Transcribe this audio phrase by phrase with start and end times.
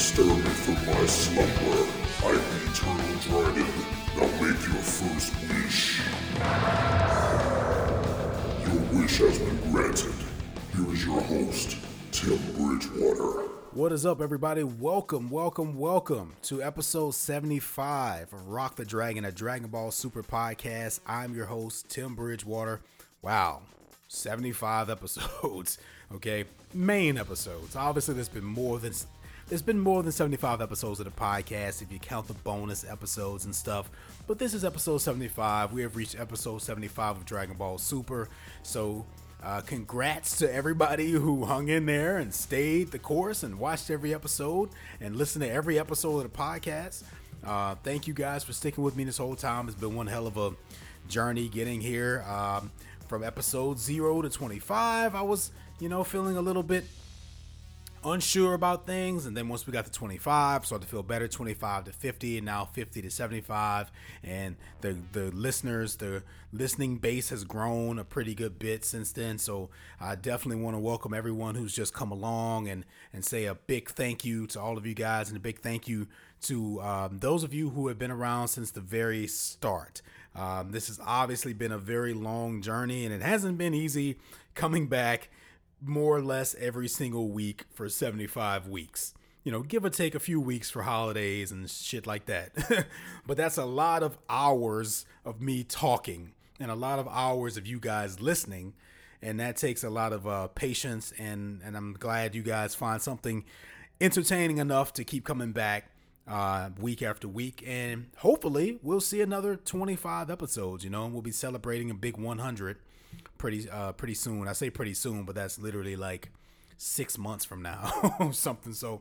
[0.00, 1.86] stir me from my slumber.
[2.24, 3.66] I am the eternal dragon.
[4.16, 6.00] Now make your first wish.
[8.64, 10.14] Your wish has been granted.
[10.74, 11.76] Here is your host,
[12.12, 13.48] Tim Bridgewater.
[13.72, 14.64] What is up, everybody?
[14.64, 21.00] Welcome, welcome, welcome to episode 75 of Rock the Dragon, a Dragon Ball Super podcast.
[21.06, 22.80] I'm your host, Tim Bridgewater.
[23.20, 23.60] Wow,
[24.08, 25.76] 75 episodes,
[26.10, 26.44] okay?
[26.72, 27.76] Main episodes.
[27.76, 28.94] Obviously, there's been more than
[29.50, 33.46] there's been more than 75 episodes of the podcast if you count the bonus episodes
[33.46, 33.90] and stuff.
[34.28, 35.72] But this is episode 75.
[35.72, 38.28] We have reached episode 75 of Dragon Ball Super.
[38.62, 39.04] So
[39.42, 44.14] uh, congrats to everybody who hung in there and stayed the course and watched every
[44.14, 47.02] episode and listened to every episode of the podcast.
[47.44, 49.66] Uh, thank you guys for sticking with me this whole time.
[49.66, 50.52] It's been one hell of a
[51.08, 52.24] journey getting here.
[52.28, 52.70] Um,
[53.08, 56.84] from episode 0 to 25, I was, you know, feeling a little bit
[58.04, 61.84] unsure about things and then once we got to 25 started to feel better 25
[61.84, 63.90] to 50 and now 50 to 75
[64.24, 69.38] and the the listeners the listening base has grown a pretty good bit since then.
[69.38, 73.54] So i definitely want to welcome everyone who's just come along and and say a
[73.54, 76.08] big thank you to all of you guys and a big thank you
[76.42, 80.00] to um, those of you who have been around since the very start.
[80.34, 84.16] Um, this has obviously been a very long journey and it hasn't been easy
[84.54, 85.28] coming back
[85.82, 89.14] more or less every single week for 75 weeks.
[89.44, 92.86] You know, give or take a few weeks for holidays and shit like that.
[93.26, 97.66] but that's a lot of hours of me talking and a lot of hours of
[97.66, 98.74] you guys listening.
[99.22, 101.12] And that takes a lot of uh, patience.
[101.18, 103.44] And, and I'm glad you guys find something
[104.00, 105.90] entertaining enough to keep coming back
[106.28, 107.62] uh, week after week.
[107.66, 112.16] And hopefully, we'll see another 25 episodes, you know, and we'll be celebrating a big
[112.16, 112.78] 100
[113.40, 114.46] pretty uh pretty soon.
[114.46, 116.30] I say pretty soon, but that's literally like
[116.76, 118.74] six months from now, or something.
[118.74, 119.00] So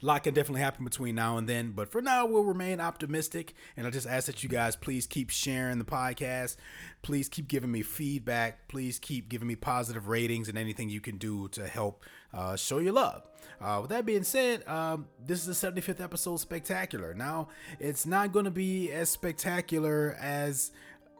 [0.00, 1.72] a lot can definitely happen between now and then.
[1.72, 3.54] But for now, we'll remain optimistic.
[3.76, 6.56] And I just ask that you guys please keep sharing the podcast.
[7.02, 8.68] Please keep giving me feedback.
[8.68, 12.78] Please keep giving me positive ratings and anything you can do to help uh, show
[12.78, 13.22] your love.
[13.60, 17.14] Uh, with that being said, um, this is the 75th episode spectacular.
[17.14, 17.48] Now,
[17.78, 20.72] it's not going to be as spectacular as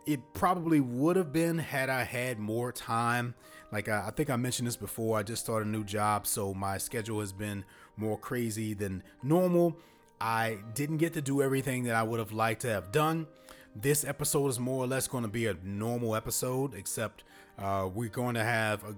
[0.06, 3.34] it probably would have been had I had more time.
[3.70, 6.52] Like I, I, think I mentioned this before, I just started a new job, so
[6.52, 7.64] my schedule has been
[7.96, 9.76] more crazy than normal.
[10.20, 13.26] I didn't get to do everything that I would have liked to have done.
[13.74, 17.24] This episode is more or less going to be a normal episode, except
[17.58, 18.94] uh, we're going to have a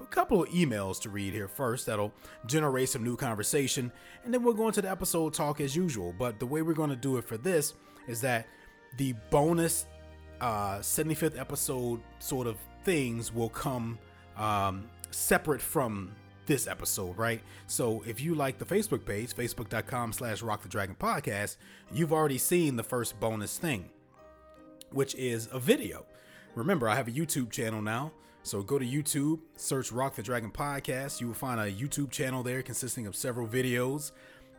[0.00, 2.12] a couple of emails to read here first that'll
[2.46, 3.90] generate some new conversation
[4.24, 6.90] and then we're going to the episode talk as usual but the way we're going
[6.90, 7.74] to do it for this
[8.06, 8.46] is that
[8.98, 9.86] the bonus
[10.40, 13.98] uh, 75th episode sort of things will come
[14.36, 16.12] um, separate from
[16.46, 17.40] this episode, right?
[17.66, 21.56] So if you like the Facebook page, facebook.com slash rock the dragon podcast,
[21.92, 23.90] you've already seen the first bonus thing,
[24.90, 26.06] which is a video.
[26.54, 28.12] Remember, I have a YouTube channel now.
[28.42, 31.20] So go to YouTube, search Rock the Dragon Podcast.
[31.20, 34.12] You will find a YouTube channel there consisting of several videos.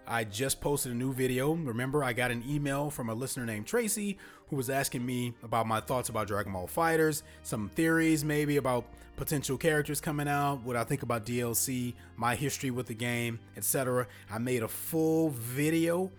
[0.06, 1.54] I just posted a new video.
[1.54, 4.18] Remember, I got an email from a listener named Tracy
[4.50, 8.86] who was asking me about my thoughts about Dragon Ball FighterZ, some theories maybe about
[9.16, 14.08] potential characters coming out, what I think about DLC, my history with the game, etc.
[14.30, 16.12] I made a full video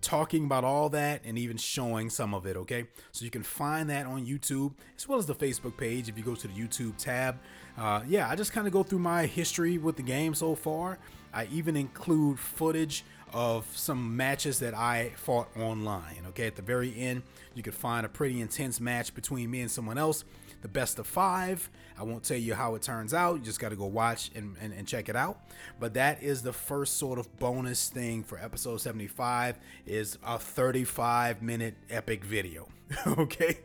[0.00, 2.86] talking about all that and even showing some of it, okay?
[3.12, 6.24] So you can find that on YouTube as well as the Facebook page if you
[6.24, 7.38] go to the YouTube tab.
[7.76, 10.98] Uh, yeah, I just kind of go through my history with the game so far.
[11.32, 16.24] I even include footage of some matches that I fought online.
[16.28, 17.22] Okay, at the very end,
[17.54, 20.24] you can find a pretty intense match between me and someone else.
[20.62, 21.70] The best of five.
[21.98, 23.36] I won't tell you how it turns out.
[23.36, 25.38] You just got to go watch and, and, and, check it out.
[25.78, 31.42] But that is the first sort of bonus thing for episode 75 is a 35
[31.42, 32.68] minute epic video.
[33.06, 33.60] okay?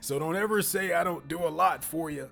[0.00, 2.30] So don't ever say I don't do a lot for you.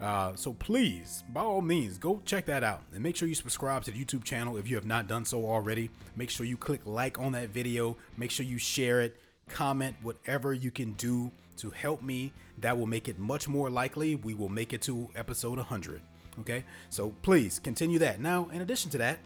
[0.00, 3.82] Uh, so please, by all means, go check that out and make sure you subscribe
[3.84, 5.90] to the YouTube channel if you have not done so already.
[6.16, 7.96] Make sure you click like on that video.
[8.16, 9.16] Make sure you share it,
[9.48, 12.32] comment, whatever you can do to help me.
[12.58, 16.00] That will make it much more likely we will make it to episode 100.
[16.40, 18.20] Okay, so please continue that.
[18.20, 19.18] Now, in addition to that,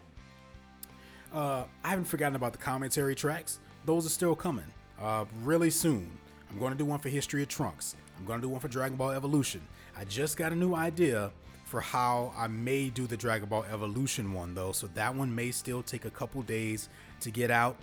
[1.31, 3.59] uh, I haven't forgotten about the commentary tracks.
[3.85, 4.65] Those are still coming
[4.99, 6.09] uh, really soon.
[6.49, 7.95] I'm going to do one for History of Trunks.
[8.17, 9.61] I'm going to do one for Dragon Ball Evolution.
[9.95, 11.31] I just got a new idea
[11.65, 15.51] for how I may do the Dragon Ball Evolution one though, so that one may
[15.51, 16.89] still take a couple days
[17.21, 17.77] to get out.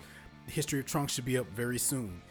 [0.47, 2.23] History of Trunks should be up very soon.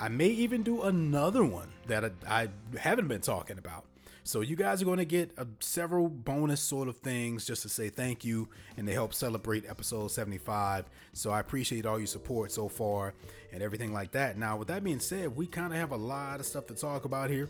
[0.00, 2.48] I may even do another one that I,
[2.78, 3.84] haven't been talking about.
[4.22, 7.68] So you guys are going to get a, several bonus sort of things just to
[7.68, 10.84] say thank you and to help celebrate episode 75.
[11.14, 13.14] So I appreciate all your support so far
[13.52, 14.36] and everything like that.
[14.36, 17.06] Now, with that being said, we kind of have a lot of stuff to talk
[17.06, 17.48] about here.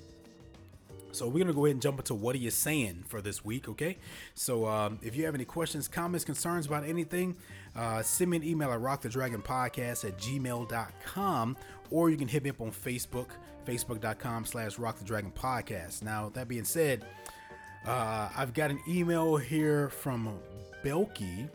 [1.13, 3.69] So we're gonna go ahead and jump into what are you Saiyan for this week,
[3.69, 3.99] okay?
[4.35, 7.37] So um, if you have any questions, comments, concerns about anything,
[7.75, 11.57] uh, send me an email at rockthedragonpodcast at gmail.com
[11.91, 13.29] or you can hit me up on Facebook,
[13.67, 16.03] facebook.com slash rockthedragonpodcast.
[16.03, 17.05] Now, that being said,
[17.87, 20.39] uh, I've got an email here from
[20.85, 21.49] Belky.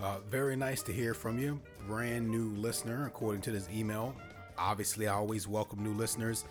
[0.00, 1.60] Uh, very nice to hear from you.
[1.86, 4.14] Brand new listener, according to this email.
[4.56, 6.44] Obviously, I always welcome new listeners.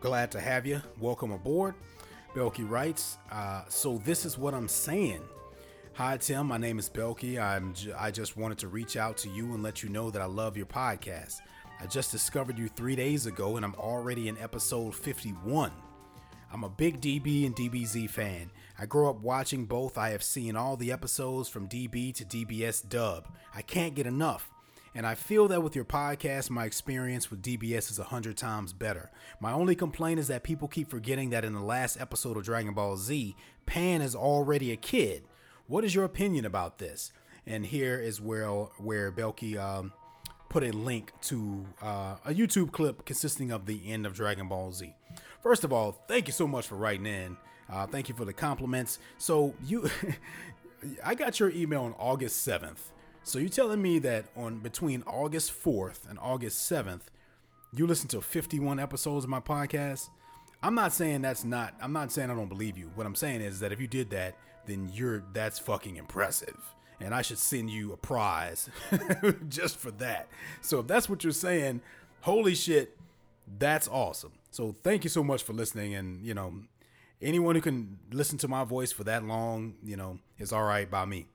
[0.00, 0.80] Glad to have you.
[0.98, 1.74] Welcome aboard.
[2.34, 5.22] Belky writes, uh, so this is what I'm saying.
[5.94, 7.40] Hi Tim, my name is Belky.
[7.40, 10.22] I'm j- I just wanted to reach out to you and let you know that
[10.22, 11.40] I love your podcast.
[11.80, 15.72] I just discovered you three days ago and I'm already in episode 51.
[16.52, 18.50] I'm a big DB and DBZ fan.
[18.78, 19.98] I grew up watching both.
[19.98, 23.28] I have seen all the episodes from DB to DBS dub.
[23.54, 24.49] I can't get enough.
[24.94, 28.72] And I feel that with your podcast, my experience with DBS is a hundred times
[28.72, 29.10] better.
[29.38, 32.74] My only complaint is that people keep forgetting that in the last episode of Dragon
[32.74, 35.22] Ball Z, Pan is already a kid.
[35.68, 37.12] What is your opinion about this?
[37.46, 39.92] And here is where where Belky um,
[40.48, 44.72] put a link to uh, a YouTube clip consisting of the end of Dragon Ball
[44.72, 44.92] Z.
[45.40, 47.36] First of all, thank you so much for writing in.
[47.70, 48.98] Uh, thank you for the compliments.
[49.18, 49.88] So you,
[51.04, 52.90] I got your email on August seventh
[53.30, 57.02] so you're telling me that on between August 4th and August 7th,
[57.72, 60.08] you listen to 51 episodes of my podcast?
[60.64, 62.90] I'm not saying that's not I'm not saying I don't believe you.
[62.96, 64.34] What I'm saying is that if you did that,
[64.66, 66.56] then you're that's fucking impressive.
[67.00, 68.68] And I should send you a prize
[69.48, 70.26] just for that.
[70.60, 71.82] So if that's what you're saying,
[72.22, 72.98] holy shit,
[73.58, 74.32] that's awesome.
[74.50, 76.52] So thank you so much for listening and, you know,
[77.22, 80.90] anyone who can listen to my voice for that long, you know, is all right
[80.90, 81.26] by me.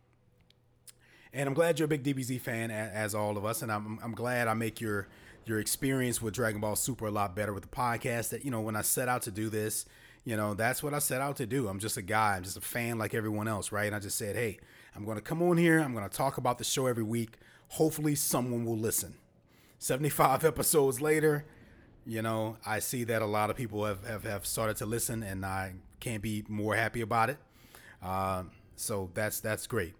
[1.35, 3.61] And I'm glad you're a big DBZ fan, as all of us.
[3.61, 5.07] And I'm, I'm glad I make your
[5.43, 8.29] your experience with Dragon Ball Super a lot better with the podcast.
[8.29, 9.85] That you know, when I set out to do this,
[10.23, 11.67] you know, that's what I set out to do.
[11.67, 12.37] I'm just a guy.
[12.37, 13.85] I'm just a fan like everyone else, right?
[13.85, 14.59] And I just said, hey,
[14.95, 15.79] I'm going to come on here.
[15.81, 17.37] I'm going to talk about the show every week.
[17.67, 19.15] Hopefully, someone will listen.
[19.79, 21.45] 75 episodes later,
[22.05, 25.21] you know, I see that a lot of people have, have, have started to listen,
[25.21, 27.39] and I can't be more happy about it.
[28.01, 28.43] Uh,
[28.77, 29.95] so that's that's great.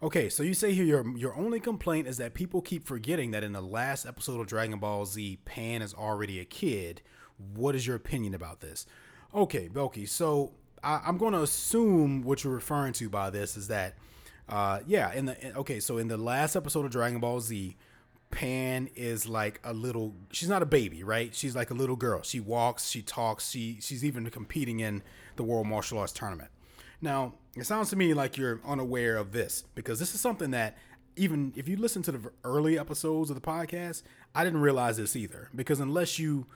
[0.00, 3.42] Okay, so you say here your your only complaint is that people keep forgetting that
[3.42, 7.02] in the last episode of Dragon Ball Z, Pan is already a kid.
[7.54, 8.86] What is your opinion about this?
[9.34, 10.08] Okay, Belky.
[10.08, 10.52] So
[10.84, 13.96] I, am going to assume what you're referring to by this is that,
[14.48, 15.12] uh, yeah.
[15.12, 17.76] In the okay, so in the last episode of Dragon Ball Z,
[18.30, 20.14] Pan is like a little.
[20.30, 21.34] She's not a baby, right?
[21.34, 22.22] She's like a little girl.
[22.22, 25.02] She walks, she talks, she she's even competing in
[25.34, 26.50] the World Martial Arts Tournament.
[27.00, 30.76] Now, it sounds to me like you're unaware of this because this is something that
[31.16, 34.02] even if you listen to the early episodes of the podcast,
[34.34, 35.48] I didn't realize this either.
[35.54, 36.46] Because unless you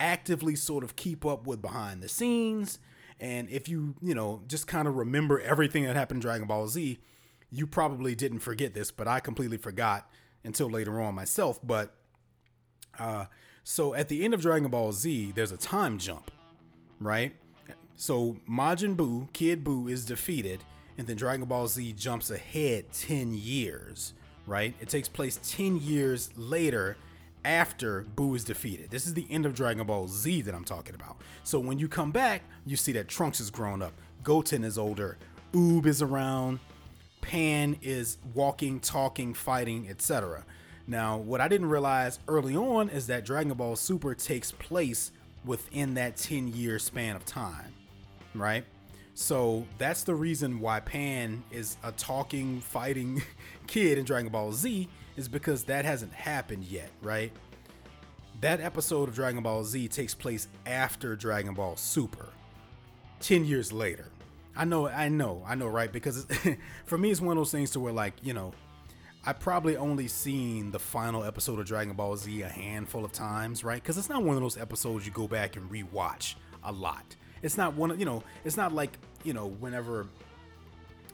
[0.00, 2.78] actively sort of keep up with behind the scenes,
[3.20, 6.68] and if you, you know, just kind of remember everything that happened in Dragon Ball
[6.68, 6.98] Z,
[7.50, 10.10] you probably didn't forget this, but I completely forgot
[10.44, 11.58] until later on myself.
[11.62, 11.94] But
[12.98, 13.26] uh,
[13.64, 16.30] so at the end of Dragon Ball Z, there's a time jump,
[17.00, 17.34] right?
[18.00, 20.62] So Majin Buu, Kid Buu, is defeated,
[20.96, 24.14] and then Dragon Ball Z jumps ahead 10 years,
[24.46, 24.72] right?
[24.80, 26.96] It takes place 10 years later
[27.44, 28.90] after Buu is defeated.
[28.90, 31.16] This is the end of Dragon Ball Z that I'm talking about.
[31.42, 35.18] So when you come back, you see that Trunks is grown up, Goten is older,
[35.52, 36.60] Oob is around,
[37.20, 40.44] Pan is walking, talking, fighting, etc.
[40.86, 45.10] Now, what I didn't realize early on is that Dragon Ball Super takes place
[45.44, 47.74] within that 10 year span of time
[48.40, 48.64] right?
[49.14, 53.20] So that's the reason why Pan is a talking, fighting
[53.66, 57.32] kid in Dragon Ball Z, is because that hasn't happened yet, right?
[58.40, 62.28] That episode of Dragon Ball Z takes place after Dragon Ball Super,
[63.18, 64.06] 10 years later.
[64.56, 65.92] I know, I know, I know, right?
[65.92, 66.24] Because
[66.84, 68.52] for me, it's one of those things to where, like, you know,
[69.26, 73.64] I probably only seen the final episode of Dragon Ball Z a handful of times,
[73.64, 73.82] right?
[73.82, 77.16] Because it's not one of those episodes you go back and rewatch a lot.
[77.42, 78.22] It's not one you know.
[78.44, 80.06] It's not like you know whenever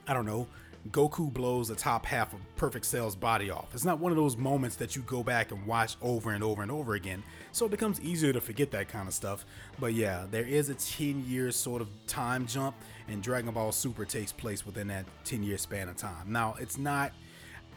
[0.07, 0.47] I don't know.
[0.90, 3.69] Goku blows the top half of Perfect Cell's body off.
[3.73, 6.62] It's not one of those moments that you go back and watch over and over
[6.62, 7.23] and over again.
[7.52, 9.47] So it becomes easier to forget that kind of stuff.
[9.81, 12.76] But yeah, there is a 10 year sort of time jump,
[13.09, 16.31] and Dragon Ball Super takes place within that 10 year span of time.
[16.31, 17.12] Now, it's not,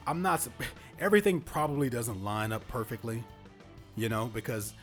[0.06, 0.46] I'm not,
[1.00, 3.24] everything probably doesn't line up perfectly,
[3.96, 4.74] you know, because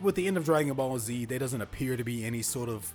[0.00, 2.92] with the end of Dragon Ball Z, there doesn't appear to be any sort of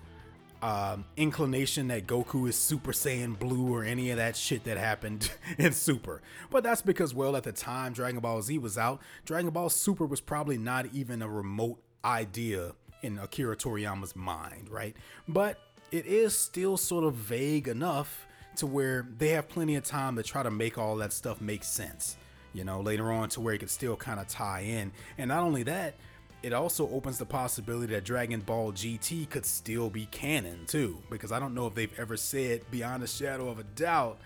[0.62, 5.30] um, inclination that Goku is Super Saiyan Blue or any of that shit that happened
[5.58, 6.22] in Super.
[6.50, 10.06] But that's because, well, at the time Dragon Ball Z was out, Dragon Ball Super
[10.06, 14.96] was probably not even a remote idea in Akira Toriyama's mind, right?
[15.28, 15.60] But
[15.92, 18.26] it is still sort of vague enough
[18.56, 21.64] to where they have plenty of time to try to make all that stuff make
[21.64, 22.16] sense,
[22.54, 24.92] you know, later on to where it could still kind of tie in.
[25.18, 25.96] And not only that,
[26.44, 31.32] it also opens the possibility that Dragon Ball GT could still be canon too, because
[31.32, 34.20] I don't know if they've ever said beyond a shadow of a doubt,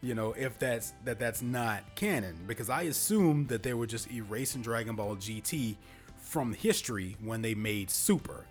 [0.00, 4.10] you know, if that's that that's not canon, because I assume that they were just
[4.12, 5.76] erasing Dragon Ball GT
[6.18, 8.46] from history when they made Super.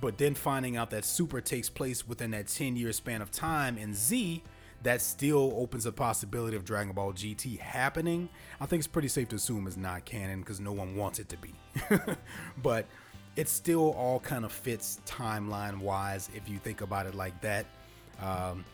[0.00, 3.78] But then finding out that Super takes place within that 10 year span of time
[3.78, 4.42] in Z,
[4.84, 8.28] that still opens the possibility of Dragon Ball GT happening.
[8.60, 11.28] I think it's pretty safe to assume it's not canon because no one wants it
[11.30, 11.54] to be.
[12.62, 12.86] but
[13.34, 17.66] it still all kind of fits timeline wise if you think about it like that.
[18.22, 18.64] Um,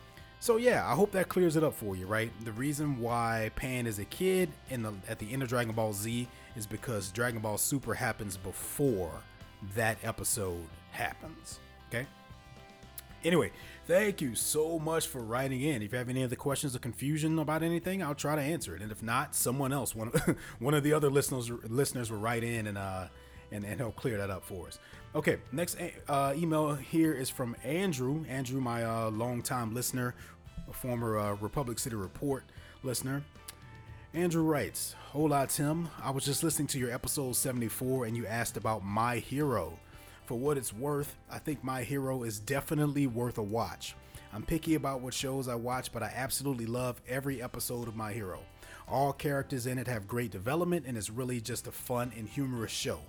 [0.41, 2.31] so yeah, I hope that clears it up for you, right?
[2.43, 5.93] The reason why Pan is a kid in the at the end of Dragon Ball
[5.93, 6.27] Z
[6.57, 9.21] is because Dragon Ball Super happens before
[9.75, 11.59] that episode happens.
[11.87, 12.05] Okay.
[13.23, 13.51] Anyway,
[13.91, 15.81] thank you so much for writing in.
[15.81, 18.81] If you have any other questions or confusion about anything, I'll try to answer it.
[18.81, 22.45] And if not, someone else, one of, one of the other listeners listeners will write
[22.45, 23.07] in and uh
[23.51, 24.79] and, and he'll clear that up for us.
[25.13, 25.75] Okay, next
[26.07, 28.23] uh, email here is from Andrew.
[28.29, 30.15] Andrew, my uh, longtime listener,
[30.69, 32.45] a former uh, Republic City Report
[32.83, 33.21] listener.
[34.13, 38.55] Andrew writes, Hola Tim, I was just listening to your episode 74 and you asked
[38.55, 39.77] about My Hero.
[40.31, 43.95] For what it's worth, I think My Hero is definitely worth a watch.
[44.31, 48.13] I'm picky about what shows I watch, but I absolutely love every episode of My
[48.13, 48.39] Hero.
[48.87, 52.71] All characters in it have great development, and it's really just a fun and humorous
[52.71, 53.01] show.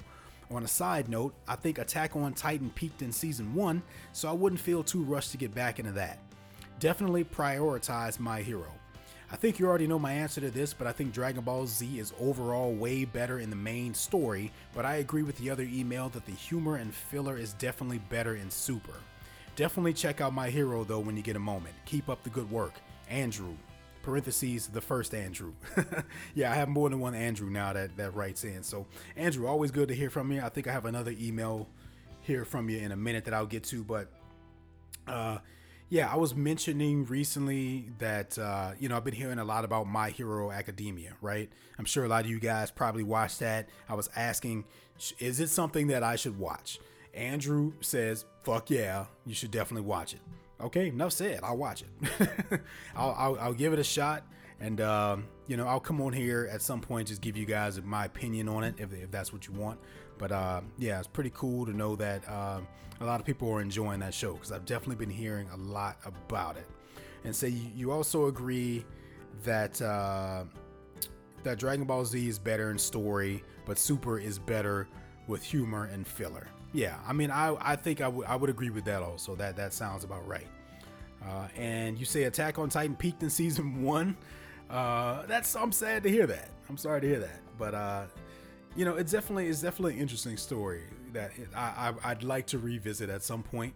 [0.50, 4.32] On a side note, I think Attack on Titan peaked in season 1, so I
[4.32, 6.18] wouldn't feel too rushed to get back into that.
[6.80, 8.72] Definitely prioritize My Hero.
[9.32, 11.98] I think you already know my answer to this, but I think Dragon Ball Z
[11.98, 16.10] is overall way better in the main story, but I agree with the other email
[16.10, 18.92] that the humor and filler is definitely better in Super.
[19.56, 21.74] Definitely check out My Hero though when you get a moment.
[21.86, 22.74] Keep up the good work.
[23.08, 23.54] Andrew,
[24.02, 25.54] parentheses, the first Andrew.
[26.34, 28.62] yeah, I have more than one Andrew now that, that writes in.
[28.62, 28.86] So,
[29.16, 30.42] Andrew, always good to hear from you.
[30.42, 31.68] I think I have another email
[32.20, 34.08] here from you in a minute that I'll get to, but
[35.08, 35.38] uh,
[35.92, 39.86] yeah, I was mentioning recently that uh, you know I've been hearing a lot about
[39.86, 41.50] My Hero Academia, right?
[41.78, 43.68] I'm sure a lot of you guys probably watched that.
[43.90, 44.64] I was asking,
[45.18, 46.80] is it something that I should watch?
[47.12, 50.20] Andrew says, "Fuck yeah, you should definitely watch it."
[50.62, 51.40] Okay, enough said.
[51.42, 52.30] I'll watch it.
[52.96, 54.24] I'll, I'll, I'll, give it a shot,
[54.60, 57.78] and um, you know I'll come on here at some point just give you guys
[57.82, 59.78] my opinion on it if, if that's what you want.
[60.16, 62.60] But uh, yeah, it's pretty cool to know that uh,
[63.02, 65.96] a lot of people are enjoying that show because I've definitely been hearing a lot
[66.04, 66.68] about it.
[67.24, 68.84] And say so you, also agree
[69.44, 70.44] that uh,
[71.42, 74.88] that Dragon Ball Z is better in story, but Super is better
[75.26, 76.46] with humor and filler.
[76.72, 79.34] Yeah, I mean, I, I think I, w- I would agree with that also.
[79.36, 80.46] That that sounds about right.
[81.24, 84.16] Uh, and you say Attack on Titan peaked in season one.
[84.70, 86.50] Uh, that's I'm sad to hear that.
[86.68, 87.40] I'm sorry to hear that.
[87.58, 88.04] But uh,
[88.74, 92.58] you know, it's definitely it's definitely an interesting story that I, I would like to
[92.58, 93.74] revisit at some point.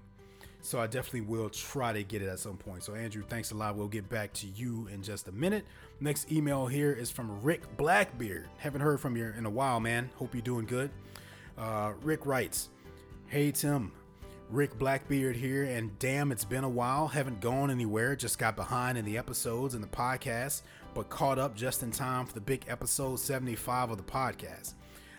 [0.62, 2.82] So I definitely will try to get it at some point.
[2.82, 3.76] So Andrew, thanks a lot.
[3.76, 5.64] We'll get back to you in just a minute.
[6.00, 8.48] Next email here is from Rick Blackbeard.
[8.58, 10.10] Haven't heard from you in a while, man.
[10.16, 10.90] Hope you're doing good.
[11.56, 12.70] Uh, Rick writes,
[13.28, 13.92] "Hey Tim,
[14.50, 17.08] Rick Blackbeard here, and damn, it's been a while.
[17.08, 18.14] Haven't gone anywhere.
[18.14, 20.62] Just got behind in the episodes and the podcast,
[20.94, 24.74] but caught up just in time for the big episode 75 of the podcast.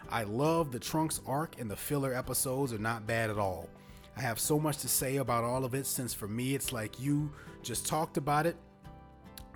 [0.09, 3.69] I love the Trunks arc, and the filler episodes are not bad at all.
[4.15, 6.99] I have so much to say about all of it since for me it's like
[6.99, 8.55] you just talked about it,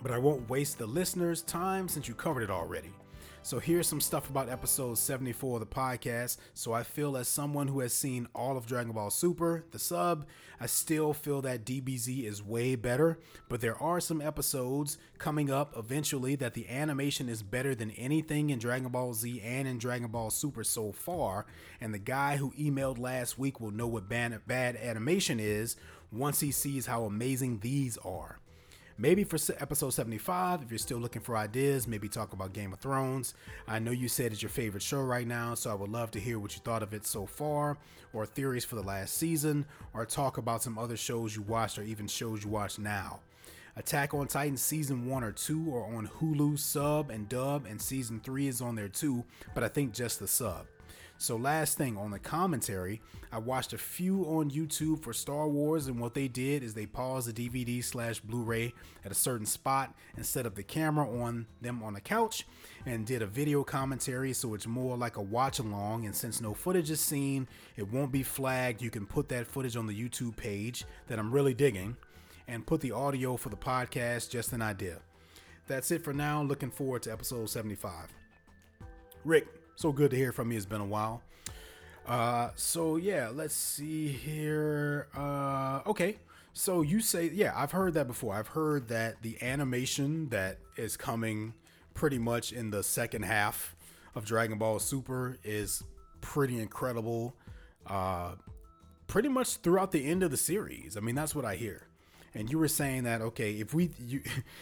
[0.03, 2.91] but I won't waste the listeners' time since you covered it already.
[3.43, 6.37] So here's some stuff about episode 74 of the podcast.
[6.53, 10.27] So I feel as someone who has seen all of Dragon Ball Super, the sub,
[10.59, 13.17] I still feel that DBZ is way better,
[13.49, 18.51] but there are some episodes coming up eventually that the animation is better than anything
[18.51, 21.47] in Dragon Ball Z and in Dragon Ball Super so far,
[21.81, 25.75] and the guy who emailed last week will know what bad, bad animation is
[26.11, 28.40] once he sees how amazing these are.
[29.01, 32.77] Maybe for episode 75, if you're still looking for ideas, maybe talk about Game of
[32.77, 33.33] Thrones.
[33.67, 36.19] I know you said it's your favorite show right now, so I would love to
[36.19, 37.79] hear what you thought of it so far,
[38.13, 39.65] or theories for the last season,
[39.95, 43.21] or talk about some other shows you watched or even shows you watch now.
[43.75, 48.19] Attack on Titan season 1 or 2 are on Hulu sub and dub, and season
[48.23, 49.23] 3 is on there too,
[49.55, 50.67] but I think just the sub.
[51.21, 52.99] So, last thing on the commentary,
[53.31, 56.87] I watched a few on YouTube for Star Wars, and what they did is they
[56.87, 58.73] paused the DVD slash Blu ray
[59.05, 62.47] at a certain spot and set up the camera on them on the couch
[62.87, 64.33] and did a video commentary.
[64.33, 66.07] So, it's more like a watch along.
[66.07, 67.47] And since no footage is seen,
[67.77, 68.81] it won't be flagged.
[68.81, 71.97] You can put that footage on the YouTube page that I'm really digging
[72.47, 74.31] and put the audio for the podcast.
[74.31, 74.97] Just an idea.
[75.67, 76.41] That's it for now.
[76.41, 78.07] Looking forward to episode 75.
[79.23, 80.57] Rick, so good to hear from you.
[80.57, 81.21] It's been a while.
[82.05, 85.07] Uh, so yeah, let's see here.
[85.15, 86.17] Uh, okay.
[86.53, 88.33] So you say, yeah, I've heard that before.
[88.33, 91.53] I've heard that the animation that is coming
[91.93, 93.75] pretty much in the second half
[94.15, 95.83] of Dragon Ball Super is
[96.19, 97.35] pretty incredible.
[97.87, 98.33] Uh,
[99.07, 100.97] pretty much throughout the end of the series.
[100.97, 101.87] I mean, that's what I hear.
[102.33, 104.21] And you were saying that okay, if we you,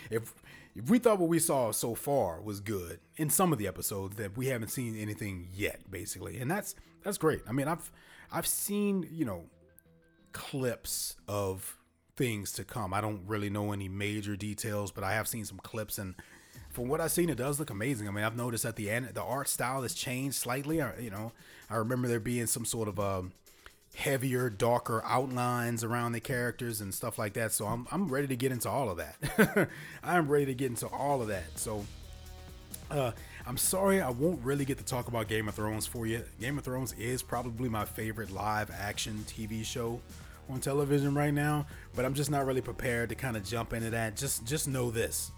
[0.09, 0.33] if
[0.75, 4.15] if we thought what we saw so far was good in some of the episodes,
[4.17, 7.41] that we haven't seen anything yet, basically, and that's that's great.
[7.47, 7.91] I mean, I've
[8.31, 9.45] I've seen you know
[10.31, 11.77] clips of
[12.15, 12.93] things to come.
[12.93, 16.15] I don't really know any major details, but I have seen some clips and
[16.69, 18.07] from what I've seen, it does look amazing.
[18.07, 20.81] I mean, I've noticed that the end the art style has changed slightly.
[20.81, 21.31] I, you know,
[21.69, 23.33] I remember there being some sort of um,
[23.95, 27.51] heavier, darker outlines around the characters and stuff like that.
[27.51, 29.69] So I'm I'm ready to get into all of that.
[30.03, 31.57] I'm ready to get into all of that.
[31.57, 31.85] So
[32.91, 33.11] uh,
[33.45, 36.23] I'm sorry I won't really get to talk about Game of Thrones for you.
[36.39, 39.99] Game of Thrones is probably my favorite live action TV show
[40.49, 43.91] on television right now, but I'm just not really prepared to kind of jump into
[43.91, 44.15] that.
[44.15, 45.31] Just just know this.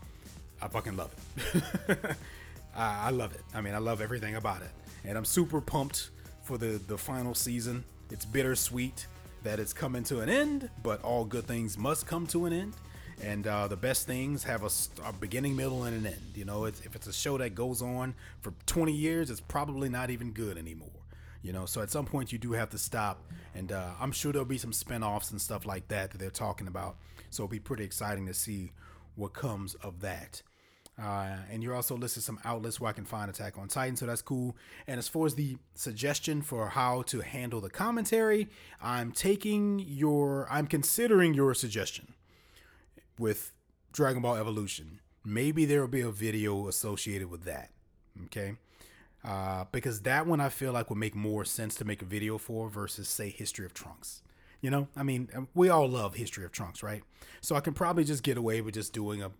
[0.61, 1.97] I fucking love it.
[2.75, 3.41] I, I love it.
[3.53, 4.69] I mean, I love everything about it.
[5.03, 6.11] And I'm super pumped
[6.43, 7.83] for the the final season.
[8.11, 9.07] It's bittersweet
[9.43, 12.73] that it's coming to an end, but all good things must come to an end.
[13.23, 16.33] And uh, the best things have a, a, beginning, middle, and an end.
[16.35, 19.89] You know, it's, if it's a show that goes on for 20 years, it's probably
[19.89, 20.89] not even good anymore.
[21.43, 23.21] You know, so at some point you do have to stop.
[23.55, 26.67] And uh, I'm sure there'll be some spinoffs and stuff like that that they're talking
[26.67, 26.97] about.
[27.29, 28.71] So it'll be pretty exciting to see
[29.15, 30.41] what comes of that.
[31.01, 34.05] Uh, and you're also listed some outlets where I can find Attack on Titan, so
[34.05, 34.55] that's cool.
[34.85, 38.49] And as far as the suggestion for how to handle the commentary,
[38.81, 42.13] I'm taking your, I'm considering your suggestion
[43.17, 43.51] with
[43.91, 44.99] Dragon Ball Evolution.
[45.25, 47.69] Maybe there will be a video associated with that.
[48.25, 48.55] Okay.
[49.23, 52.37] Uh, because that one I feel like would make more sense to make a video
[52.37, 54.21] for versus, say, History of Trunks.
[54.61, 57.01] You know, I mean, we all love History of Trunks, right?
[57.39, 59.31] So I can probably just get away with just doing a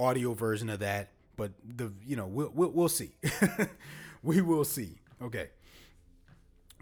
[0.00, 3.12] audio version of that, but the you know we'll we'll, we'll see.
[4.22, 4.96] we will see.
[5.22, 5.50] Okay.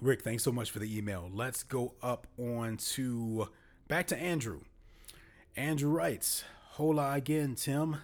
[0.01, 1.29] Rick, thanks so much for the email.
[1.33, 3.49] Let's go up on to
[3.89, 4.61] back to Andrew.
[5.57, 7.97] Andrew writes, Hola again, Tim.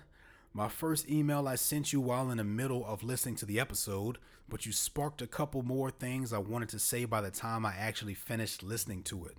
[0.53, 4.18] My first email I sent you while in the middle of listening to the episode,
[4.48, 7.74] but you sparked a couple more things I wanted to say by the time I
[7.77, 9.37] actually finished listening to it.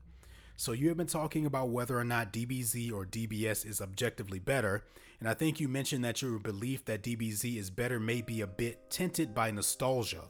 [0.58, 4.86] So, you have been talking about whether or not DBZ or DBS is objectively better,
[5.20, 8.48] and I think you mentioned that your belief that DBZ is better may be a
[8.48, 10.24] bit tinted by nostalgia.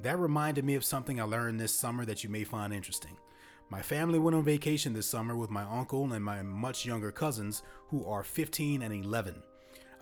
[0.00, 3.16] That reminded me of something I learned this summer that you may find interesting.
[3.70, 7.62] My family went on vacation this summer with my uncle and my much younger cousins,
[7.88, 9.42] who are 15 and 11.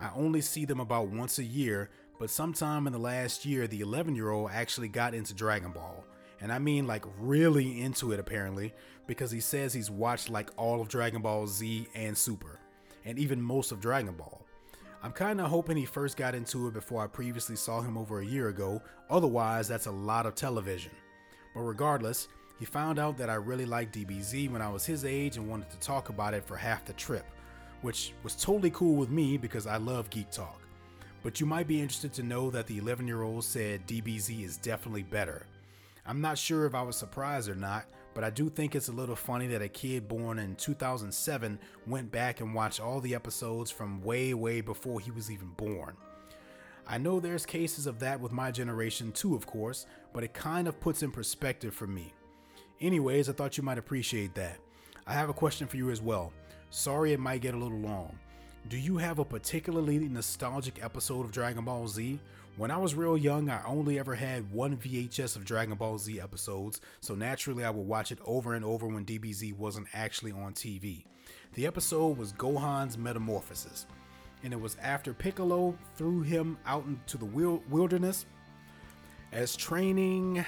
[0.01, 3.81] I only see them about once a year, but sometime in the last year, the
[3.81, 6.03] 11 year old actually got into Dragon Ball.
[6.41, 8.73] And I mean, like, really into it apparently,
[9.07, 12.59] because he says he's watched like all of Dragon Ball Z and Super
[13.05, 14.41] and even most of Dragon Ball.
[15.03, 18.27] I'm kinda hoping he first got into it before I previously saw him over a
[18.27, 20.93] year ago, otherwise, that's a lot of television.
[21.55, 25.39] But regardless, he found out that I really liked DBZ when I was his age
[25.39, 27.25] and wanted to talk about it for half the trip,
[27.81, 30.61] which was totally cool with me because I love Geek Talk.
[31.23, 34.59] But you might be interested to know that the 11 year old said DBZ is
[34.59, 35.47] definitely better.
[36.11, 38.93] I'm not sure if I was surprised or not, but I do think it's a
[38.93, 43.71] little funny that a kid born in 2007 went back and watched all the episodes
[43.71, 45.97] from way, way before he was even born.
[46.85, 50.67] I know there's cases of that with my generation too, of course, but it kind
[50.67, 52.13] of puts in perspective for me.
[52.81, 54.59] Anyways, I thought you might appreciate that.
[55.07, 56.33] I have a question for you as well.
[56.71, 58.19] Sorry it might get a little long.
[58.69, 62.19] Do you have a particularly nostalgic episode of Dragon Ball Z?
[62.61, 66.21] When I was real young, I only ever had one VHS of Dragon Ball Z
[66.21, 70.53] episodes, so naturally I would watch it over and over when DBZ wasn't actually on
[70.53, 71.07] TV.
[71.55, 73.87] The episode was Gohan's Metamorphosis,
[74.45, 77.25] and it was after Piccolo threw him out into the
[77.71, 78.27] wilderness
[79.33, 80.45] as training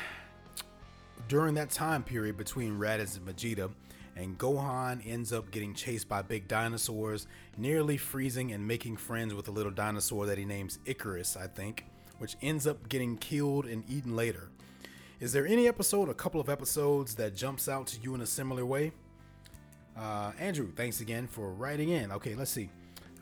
[1.29, 3.71] during that time period between Raditz and Vegeta,
[4.17, 9.49] and Gohan ends up getting chased by big dinosaurs, nearly freezing and making friends with
[9.49, 11.87] a little dinosaur that he names Icarus, I think
[12.23, 14.49] which ends up getting killed and eaten later.
[15.19, 18.27] Is there any episode, a couple of episodes that jumps out to you in a
[18.27, 18.93] similar way?
[19.99, 22.13] Uh, Andrew, thanks again for writing in.
[22.13, 22.71] Okay, let's see.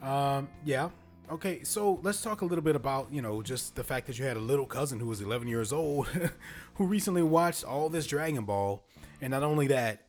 [0.02, 0.90] Um, yeah.
[1.32, 4.26] Okay, so let's talk a little bit about, you know, just the fact that you
[4.26, 6.06] had a little cousin who was 11 years old
[6.74, 8.84] who recently watched all this Dragon Ball.
[9.22, 10.02] And not only that,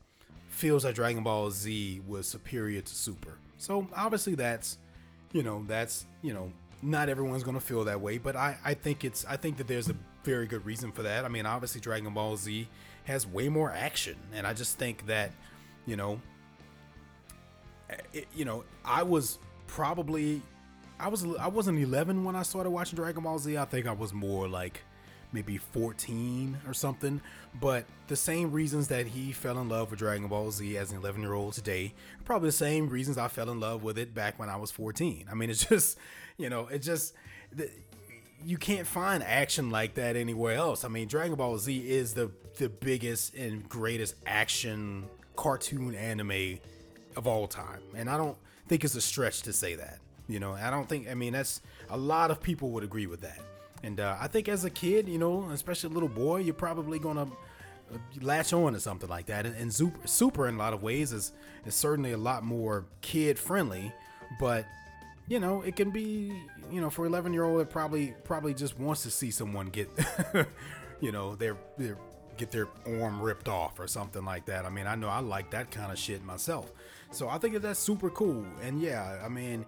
[0.48, 3.38] feels that Dragon Ball Z was superior to Super.
[3.56, 4.76] So obviously that's,
[5.32, 6.52] you know, that's, you know,
[6.82, 9.88] not everyone's gonna feel that way, but I, I think it's I think that there's
[9.88, 11.24] a very good reason for that.
[11.24, 12.68] I mean, obviously Dragon Ball Z
[13.04, 15.30] has way more action, and I just think that,
[15.86, 16.20] you know,
[18.12, 20.42] it, you know, I was probably
[20.98, 23.56] I was I wasn't 11 when I started watching Dragon Ball Z.
[23.56, 24.82] I think I was more like
[25.32, 27.20] maybe 14 or something.
[27.60, 30.98] But the same reasons that he fell in love with Dragon Ball Z as an
[30.98, 34.38] 11 year old today, probably the same reasons I fell in love with it back
[34.38, 35.26] when I was 14.
[35.30, 35.98] I mean, it's just,
[36.36, 37.14] you know, it just.
[38.44, 40.84] You can't find action like that anywhere else.
[40.84, 46.58] I mean, Dragon Ball Z is the the biggest and greatest action cartoon anime
[47.16, 49.98] of all time, and I don't think it's a stretch to say that.
[50.28, 51.08] You know, I don't think.
[51.08, 53.38] I mean, that's a lot of people would agree with that.
[53.82, 56.98] And uh, I think as a kid, you know, especially a little boy, you're probably
[56.98, 59.44] gonna uh, latch on to something like that.
[59.46, 61.32] And, and super, super in a lot of ways is
[61.66, 63.92] is certainly a lot more kid friendly,
[64.40, 64.66] but
[65.28, 66.32] you know, it can be,
[66.70, 69.88] you know, for 11 year old, it probably probably just wants to see someone get,
[71.00, 71.96] you know, their their
[72.36, 72.68] get their
[73.00, 74.64] arm ripped off or something like that.
[74.64, 76.72] I mean, I know I like that kind of shit myself.
[77.10, 78.46] So I think that that's super cool.
[78.62, 79.66] And yeah, I mean,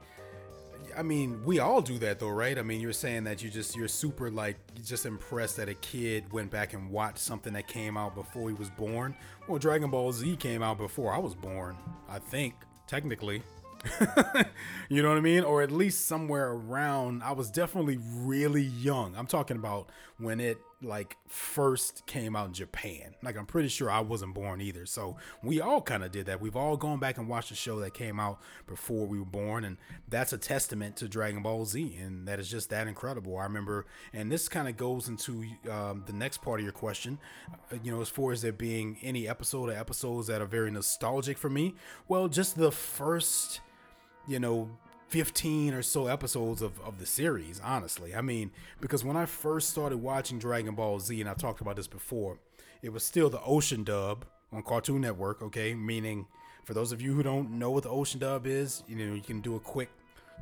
[0.96, 2.58] I mean, we all do that though, right?
[2.58, 6.32] I mean, you're saying that you just you're super like just impressed that a kid
[6.32, 9.14] went back and watched something that came out before he was born.
[9.48, 11.76] Well, Dragon Ball Z came out before I was born,
[12.08, 12.54] I think,
[12.86, 13.42] technically.
[14.88, 15.44] you know what I mean?
[15.44, 17.22] Or at least somewhere around.
[17.22, 19.14] I was definitely really young.
[19.16, 23.14] I'm talking about when it like first came out in Japan.
[23.22, 24.86] Like I'm pretty sure I wasn't born either.
[24.86, 26.40] So we all kind of did that.
[26.40, 29.64] We've all gone back and watched a show that came out before we were born,
[29.64, 33.38] and that's a testament to Dragon Ball Z, and that is just that incredible.
[33.38, 37.18] I remember, and this kind of goes into um, the next part of your question.
[37.72, 40.70] Uh, you know, as far as there being any episode or episodes that are very
[40.70, 41.74] nostalgic for me.
[42.08, 43.60] Well, just the first
[44.26, 44.68] you know
[45.08, 48.14] 15 or so episodes of, of the series, honestly.
[48.14, 51.76] I mean, because when I first started watching Dragon Ball Z, and I've talked about
[51.76, 52.38] this before,
[52.82, 55.74] it was still the Ocean dub on Cartoon Network, okay?
[55.74, 56.26] Meaning,
[56.64, 59.20] for those of you who don't know what the Ocean dub is, you know, you
[59.20, 59.88] can do a quick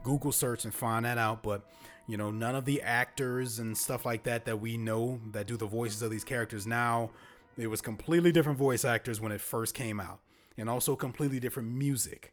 [0.02, 1.42] Google search and find that out.
[1.42, 1.68] But,
[2.06, 5.56] you know, none of the actors and stuff like that that we know that do
[5.56, 7.10] the voices of these characters now,
[7.58, 10.20] it was completely different voice actors when it first came out,
[10.56, 12.32] and also completely different music.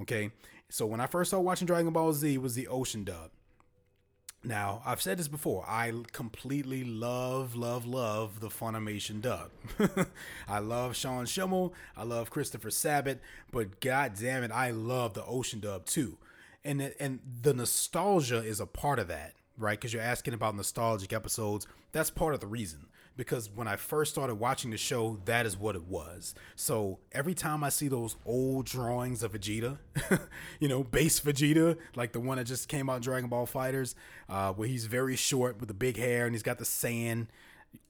[0.00, 0.30] Okay,
[0.70, 3.30] so when I first started watching Dragon Ball Z, was the Ocean dub.
[4.44, 5.64] Now, I've said this before.
[5.66, 9.50] I completely love, love, love the Funimation dub.
[10.48, 11.72] I love Sean Schemmel.
[11.96, 13.18] I love Christopher Sabat.
[13.50, 16.18] But god damn it, I love the Ocean dub too.
[16.64, 19.78] And and the nostalgia is a part of that, right?
[19.78, 21.66] Because you're asking about nostalgic episodes.
[21.92, 22.86] That's part of the reason
[23.18, 26.36] because when I first started watching the show, that is what it was.
[26.54, 29.78] So every time I see those old drawings of Vegeta,
[30.60, 33.96] you know, base Vegeta, like the one that just came out in Dragon Ball FighterZ,
[34.28, 37.26] uh, where he's very short with the big hair and he's got the Saiyan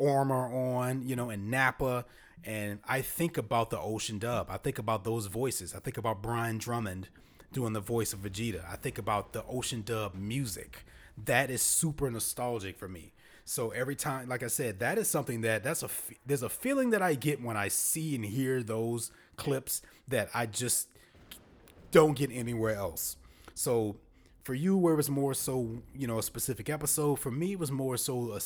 [0.01, 2.07] armor on, you know, and Nappa.
[2.43, 4.49] And I think about the Ocean dub.
[4.51, 5.75] I think about those voices.
[5.75, 7.11] I think about Brian Drummond
[7.53, 8.65] doing the voice of Vegeta.
[8.67, 10.87] I think about the Ocean dub music.
[11.23, 13.13] That is super nostalgic for me.
[13.49, 15.89] So every time, like I said, that is something that that's a
[16.27, 20.45] there's a feeling that I get when I see and hear those clips that I
[20.45, 20.89] just
[21.91, 23.17] don't get anywhere else.
[23.55, 23.97] So
[24.45, 27.59] for you, where it was more so, you know, a specific episode, for me, it
[27.59, 28.41] was more so a,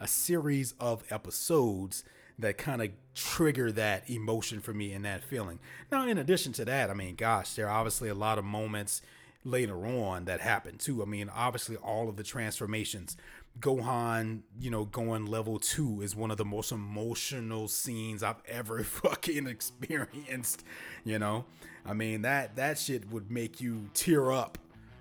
[0.00, 2.02] a series of episodes
[2.36, 5.60] that kind of trigger that emotion for me and that feeling.
[5.92, 9.02] Now, in addition to that, I mean, gosh, there are obviously a lot of moments
[9.44, 11.02] later on that happen too.
[11.02, 13.16] I mean, obviously, all of the transformations
[13.60, 18.84] Gohan, you know, going level two is one of the most emotional scenes I've ever
[18.84, 20.64] fucking experienced.
[21.04, 21.44] You know,
[21.84, 24.58] I mean that that shit would make you tear up.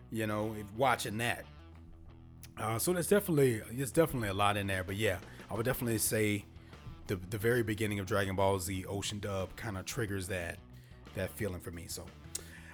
[0.10, 1.46] You know, watching that.
[2.58, 5.18] Uh, so there's definitely there's definitely a lot in there, but yeah,
[5.52, 6.46] I would definitely say
[7.08, 10.58] the the very beginning of Dragon Ball Z Ocean Dub kind of triggers that
[11.16, 11.86] that feeling for me.
[11.88, 12.06] So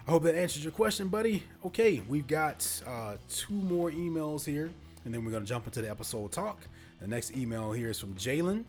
[0.07, 1.43] I hope that answers your question, buddy.
[1.65, 4.69] Okay, we've got uh, two more emails here
[5.05, 6.59] and then we're going to jump into the episode talk.
[7.01, 8.63] The next email here is from Jalen.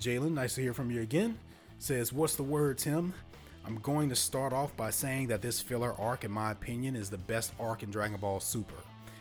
[0.00, 1.38] Jalen, nice to hear from you again.
[1.78, 3.14] Says, What's the word, Tim?
[3.64, 7.08] I'm going to start off by saying that this filler arc, in my opinion, is
[7.08, 8.74] the best arc in Dragon Ball Super.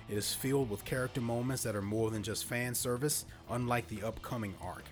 [0.10, 4.04] It is filled with character moments that are more than just fan service, unlike the
[4.04, 4.84] upcoming arc.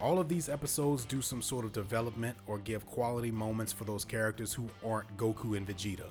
[0.00, 4.04] All of these episodes do some sort of development or give quality moments for those
[4.04, 6.06] characters who aren't Goku and Vegeta.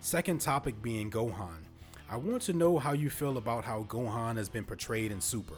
[0.00, 1.64] Second topic being Gohan.
[2.10, 5.56] I want to know how you feel about how Gohan has been portrayed in Super.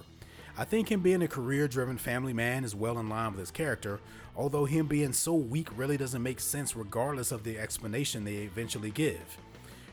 [0.56, 3.50] I think him being a career driven family man is well in line with his
[3.50, 4.00] character,
[4.37, 8.92] although him being so weak really doesn't make sense regardless of the explanation they eventually
[8.92, 9.38] give.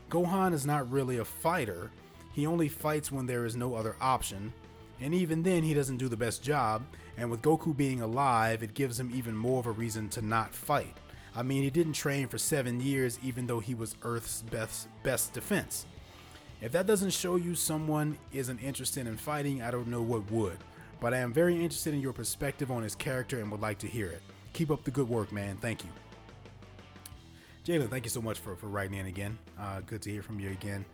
[0.08, 1.90] Gohan is not really a fighter,
[2.32, 4.52] he only fights when there is no other option,
[5.00, 6.84] and even then he doesn't do the best job,
[7.16, 10.54] and with Goku being alive, it gives him even more of a reason to not
[10.54, 10.96] fight.
[11.34, 15.32] I mean, he didn't train for seven years even though he was Earth's best, best
[15.32, 15.84] defense.
[16.60, 20.58] If that doesn't show you someone isn't interested in fighting, I don't know what would.
[21.00, 23.86] But I am very interested in your perspective on his character and would like to
[23.86, 24.22] hear it.
[24.52, 25.56] Keep up the good work, man.
[25.56, 25.90] Thank you.
[27.66, 29.38] Jalen, thank you so much for, for writing in again.
[29.58, 30.84] Uh, good to hear from you again.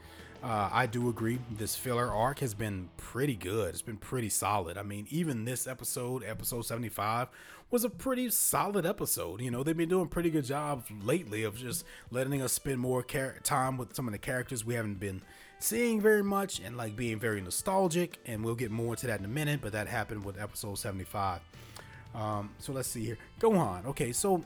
[0.42, 1.38] Uh, I do agree.
[1.51, 3.70] This filler arc has been pretty good.
[3.70, 4.79] It's been pretty solid.
[4.79, 7.29] I mean, even this episode, episode 75,
[7.70, 9.40] was a pretty solid episode.
[9.40, 13.03] You know, they've been doing pretty good job lately of just letting us spend more
[13.03, 15.20] time with some of the characters we haven't been
[15.61, 18.18] seeing very much and like being very nostalgic.
[18.27, 21.40] And we'll get more into that in a minute, but that happened with episode 75.
[22.14, 23.18] Um, so let's see here.
[23.38, 23.87] Gohan.
[23.87, 24.42] Okay, so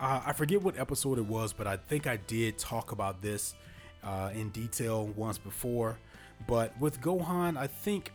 [0.00, 3.54] uh, I forget what episode it was, but I think I did talk about this
[4.02, 5.98] uh, in detail once before.
[6.46, 8.12] But with Gohan, I think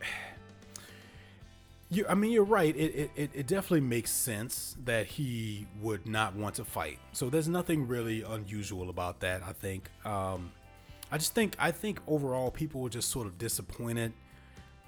[1.90, 2.06] you.
[2.08, 2.74] I mean, you're right.
[2.76, 7.00] It, it it definitely makes sense that he would not want to fight.
[7.12, 9.44] So there's nothing really unusual about that.
[9.44, 9.90] I think.
[10.06, 10.52] Um,
[11.14, 14.14] I just think I think overall people were just sort of disappointed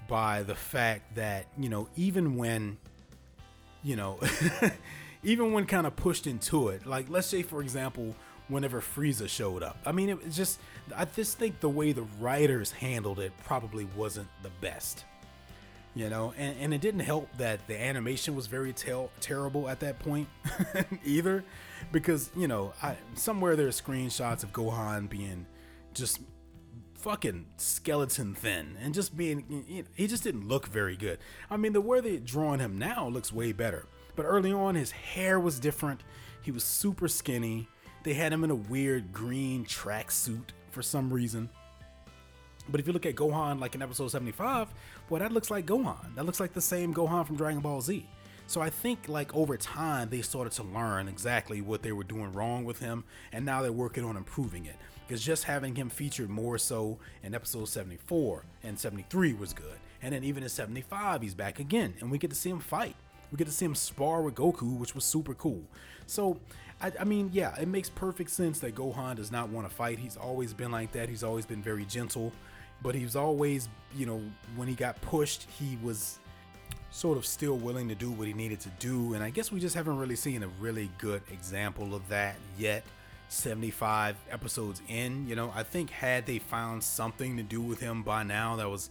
[0.08, 2.78] by the fact that you know even when
[3.84, 4.18] you know
[5.22, 8.16] even when kind of pushed into it like let's say for example
[8.48, 9.76] whenever Frieza showed up.
[9.84, 10.60] I mean, it was just,
[10.94, 15.04] I just think the way the writers handled it probably wasn't the best.
[15.96, 19.80] You know, and, and it didn't help that the animation was very tel- terrible at
[19.80, 20.28] that point
[21.04, 21.42] either,
[21.90, 25.46] because, you know, I, somewhere there's screenshots of Gohan being
[25.96, 26.20] just
[26.94, 31.18] fucking skeleton thin and just being, you know, he just didn't look very good.
[31.50, 33.86] I mean, the way they're drawing him now looks way better.
[34.14, 36.02] But early on, his hair was different.
[36.42, 37.68] He was super skinny
[38.06, 41.50] they had him in a weird green tracksuit for some reason.
[42.68, 44.72] But if you look at Gohan like in episode 75,
[45.08, 46.14] well, that looks like Gohan.
[46.14, 48.08] That looks like the same Gohan from Dragon Ball Z.
[48.46, 52.32] So I think like over time they started to learn exactly what they were doing
[52.32, 54.76] wrong with him, and now they're working on improving it.
[55.06, 60.12] Because just having him featured more so in episode 74 and 73 was good, and
[60.12, 62.96] then even in 75 he's back again, and we get to see him fight.
[63.32, 65.62] We get to see him spar with Goku, which was super cool.
[66.06, 66.38] So
[66.80, 69.98] I, I, mean, yeah, it makes perfect sense that Gohan does not want to fight.
[69.98, 71.08] He's always been like that.
[71.08, 72.32] He's always been very gentle,
[72.82, 74.22] but he's always, you know,
[74.54, 76.18] when he got pushed, he was
[76.90, 79.14] sort of still willing to do what he needed to do.
[79.14, 82.84] And I guess we just haven't really seen a really good example of that yet.
[83.28, 88.04] 75 episodes in, you know, I think had they found something to do with him
[88.04, 88.88] by now that was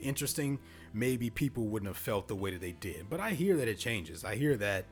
[0.00, 0.58] interesting,
[0.94, 3.10] maybe people wouldn't have felt the way that they did.
[3.10, 4.24] But I hear that it changes.
[4.24, 4.86] I hear that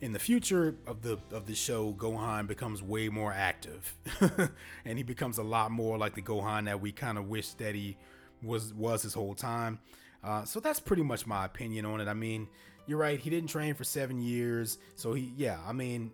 [0.00, 3.96] in the future of the of the show, Gohan becomes way more active,
[4.84, 7.76] and he becomes a lot more like the Gohan that we kind of wish that
[7.76, 7.96] he
[8.42, 9.78] was was his whole time.
[10.22, 12.08] Uh, so that's pretty much my opinion on it.
[12.08, 12.48] I mean,
[12.86, 13.18] you're right.
[13.18, 15.58] He didn't train for seven years, so he yeah.
[15.66, 16.12] I mean,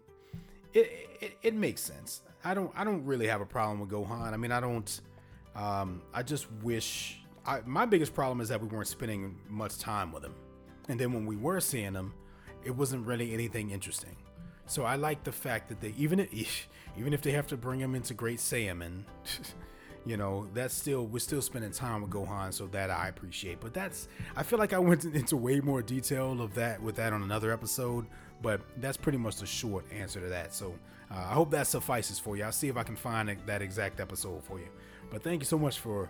[0.73, 2.23] it it, it makes sense.
[2.45, 4.33] I don't I don't really have a problem with Gohan.
[4.33, 5.01] I mean, I don't.
[5.55, 7.21] Um, I just wish.
[7.45, 10.35] I, my biggest problem is that we weren't spending much time with him,
[10.89, 12.13] and then when we were seeing him
[12.65, 14.17] it wasn't really anything interesting.
[14.67, 16.69] So I like the fact that they even if
[16.99, 19.05] even if they have to bring him into Great Saiyaman,
[20.09, 23.61] you know, that's still we're still spending time with Gohan, so that I appreciate.
[23.61, 27.13] But that's I feel like I went into way more detail of that with that
[27.13, 28.07] on another episode,
[28.41, 30.55] but that's pretty much the short answer to that.
[30.55, 30.75] So
[31.11, 32.45] uh, I hope that suffices for you.
[32.45, 34.69] I'll see if I can find that exact episode for you.
[35.11, 36.09] But thank you so much for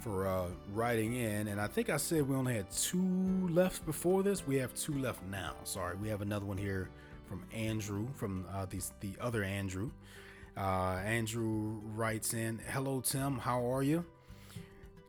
[0.00, 1.48] for uh, writing in.
[1.48, 4.46] And I think I said we only had two left before this.
[4.46, 5.56] We have two left now.
[5.64, 6.88] Sorry, we have another one here
[7.26, 9.90] from Andrew, from uh, the, the other Andrew.
[10.56, 13.38] Uh, Andrew writes in Hello, Tim.
[13.38, 14.04] How are you?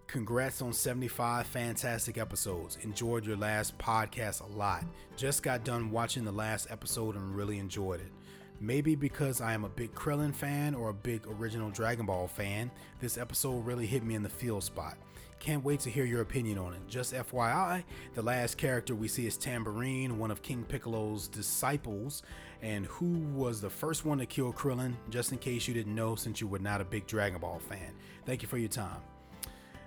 [0.07, 2.77] Congrats on 75 fantastic episodes.
[2.83, 4.83] Enjoyed your last podcast a lot.
[5.15, 8.11] Just got done watching the last episode and really enjoyed it.
[8.59, 12.71] Maybe because I am a big Krillin fan or a big original Dragon Ball fan,
[12.99, 14.97] this episode really hit me in the feel spot.
[15.39, 16.79] Can't wait to hear your opinion on it.
[16.87, 17.83] Just FYI,
[18.15, 22.23] the last character we see is Tambourine, one of King Piccolo's disciples,
[22.61, 26.15] and who was the first one to kill Krillin, just in case you didn't know
[26.15, 27.93] since you were not a big Dragon Ball fan.
[28.25, 28.99] Thank you for your time.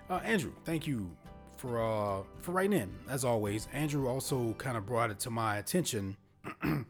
[0.09, 1.09] Uh, Andrew, thank you
[1.61, 2.91] for uh for writing in.
[3.07, 6.17] As always, Andrew also kind of brought it to my attention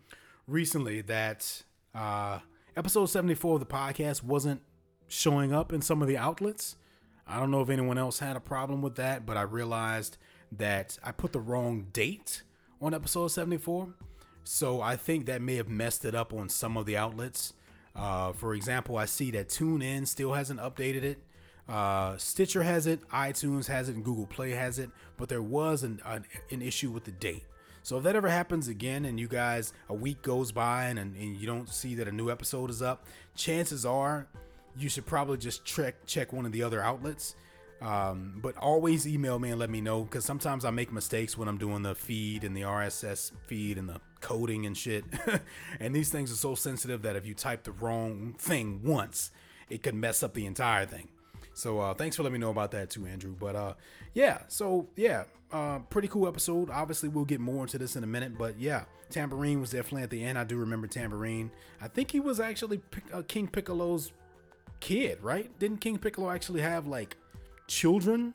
[0.48, 2.40] recently that uh
[2.78, 4.62] episode 74 of the podcast wasn't
[5.10, 6.78] showing up in some of the outlets.
[7.32, 10.18] I don't know if anyone else had a problem with that, but I realized
[10.52, 12.44] that I put the wrong date
[12.82, 13.94] on episode 74.
[14.44, 17.54] So I think that may have messed it up on some of the outlets.
[17.96, 21.20] Uh, for example, I see that TuneIn still hasn't updated it.
[21.70, 25.84] Uh, Stitcher has it, iTunes has it, and Google Play has it, but there was
[25.84, 27.46] an, an, an issue with the date.
[27.82, 31.38] So if that ever happens again and you guys, a week goes by and, and
[31.38, 34.28] you don't see that a new episode is up, chances are
[34.78, 37.36] you should probably just check, check one of the other outlets.
[37.82, 41.48] Um, but always email me and let me know because sometimes I make mistakes when
[41.48, 45.04] I'm doing the feed and the RSS feed and the coding and shit.
[45.80, 49.32] and these things are so sensitive that if you type the wrong thing once,
[49.68, 51.08] it could mess up the entire thing.
[51.54, 53.36] So uh, thanks for letting me know about that too, Andrew.
[53.38, 53.74] But uh,
[54.14, 56.70] yeah, so yeah, uh, pretty cool episode.
[56.70, 60.10] Obviously, we'll get more into this in a minute, but yeah, Tambourine was definitely at
[60.10, 60.38] the end.
[60.38, 61.52] I do remember Tambourine.
[61.82, 62.82] I think he was actually
[63.12, 64.12] uh, King Piccolo's
[64.82, 65.50] kid, right?
[65.60, 67.16] Didn't King Piccolo actually have like
[67.68, 68.34] children?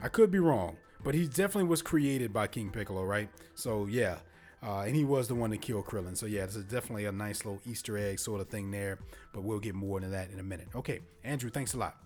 [0.00, 3.28] I could be wrong, but he definitely was created by King Piccolo, right?
[3.54, 4.18] So yeah.
[4.62, 6.14] Uh, and he was the one to kill Krillin.
[6.16, 8.98] So yeah, this is definitely a nice little Easter egg sort of thing there.
[9.32, 10.68] But we'll get more into that in a minute.
[10.76, 11.96] Okay, Andrew, thanks a lot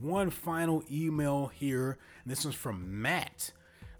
[0.00, 1.98] one final email here.
[2.24, 3.52] This one's from Matt.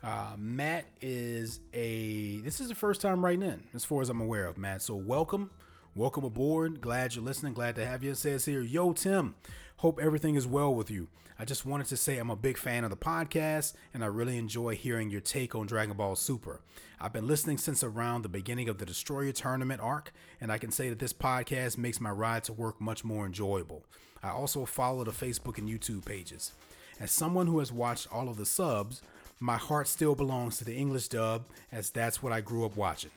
[0.03, 2.38] Uh, Matt is a.
[2.38, 4.83] This is the first time writing in, as far as I'm aware of, Matt.
[4.83, 5.51] So welcome,
[5.94, 6.81] welcome aboard.
[6.81, 7.52] Glad you're listening.
[7.52, 8.12] Glad to have you.
[8.12, 9.35] It says here, Yo Tim,
[9.78, 11.09] hope everything is well with you.
[11.38, 14.38] I just wanted to say I'm a big fan of the podcast, and I really
[14.38, 16.61] enjoy hearing your take on Dragon Ball Super.
[17.00, 20.70] I've been listening since around the beginning of the Destroyer tournament arc, and I can
[20.70, 23.85] say that this podcast makes my ride to work much more enjoyable.
[24.22, 26.52] I also follow the Facebook and YouTube pages.
[27.00, 29.02] As someone who has watched all of the subs,
[29.40, 33.11] my heart still belongs to the English dub, as that's what I grew up watching.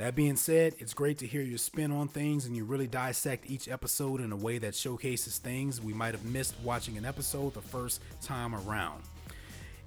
[0.00, 3.50] That being said, it's great to hear your spin on things and you really dissect
[3.50, 7.52] each episode in a way that showcases things we might have missed watching an episode
[7.52, 9.02] the first time around.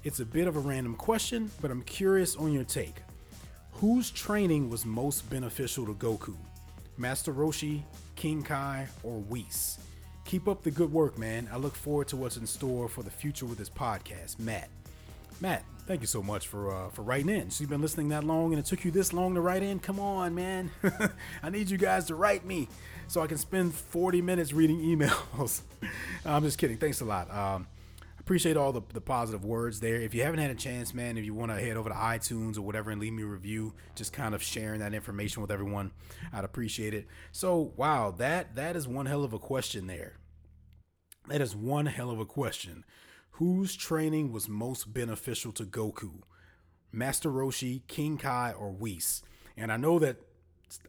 [0.03, 2.97] It's a bit of a random question, but I'm curious on your take.
[3.71, 6.35] Whose training was most beneficial to Goku?
[6.95, 7.81] Master Roshi,
[8.15, 9.79] King Kai, or Whis?
[10.25, 11.49] Keep up the good work, man.
[11.51, 14.37] I look forward to what's in store for the future with this podcast.
[14.37, 14.69] Matt.
[15.41, 17.49] Matt, thank you so much for uh, for writing in.
[17.49, 19.79] So you've been listening that long and it took you this long to write in?
[19.79, 20.71] Come on, man.
[21.43, 22.67] I need you guys to write me
[23.07, 25.61] so I can spend 40 minutes reading emails.
[26.25, 26.77] I'm just kidding.
[26.77, 27.31] Thanks a lot.
[27.33, 27.67] Um,
[28.19, 29.95] appreciate all the, the positive words there.
[29.95, 32.57] If you haven't had a chance, man, if you want to head over to iTunes
[32.57, 35.91] or whatever and leave me a review, just kind of sharing that information with everyone,
[36.31, 37.07] I'd appreciate it.
[37.31, 40.17] So, wow, that that is one hell of a question there.
[41.27, 42.85] That is one hell of a question.
[43.37, 46.21] Whose training was most beneficial to Goku?
[46.91, 49.23] Master Roshi, King Kai, or Whis?
[49.57, 50.17] And I know that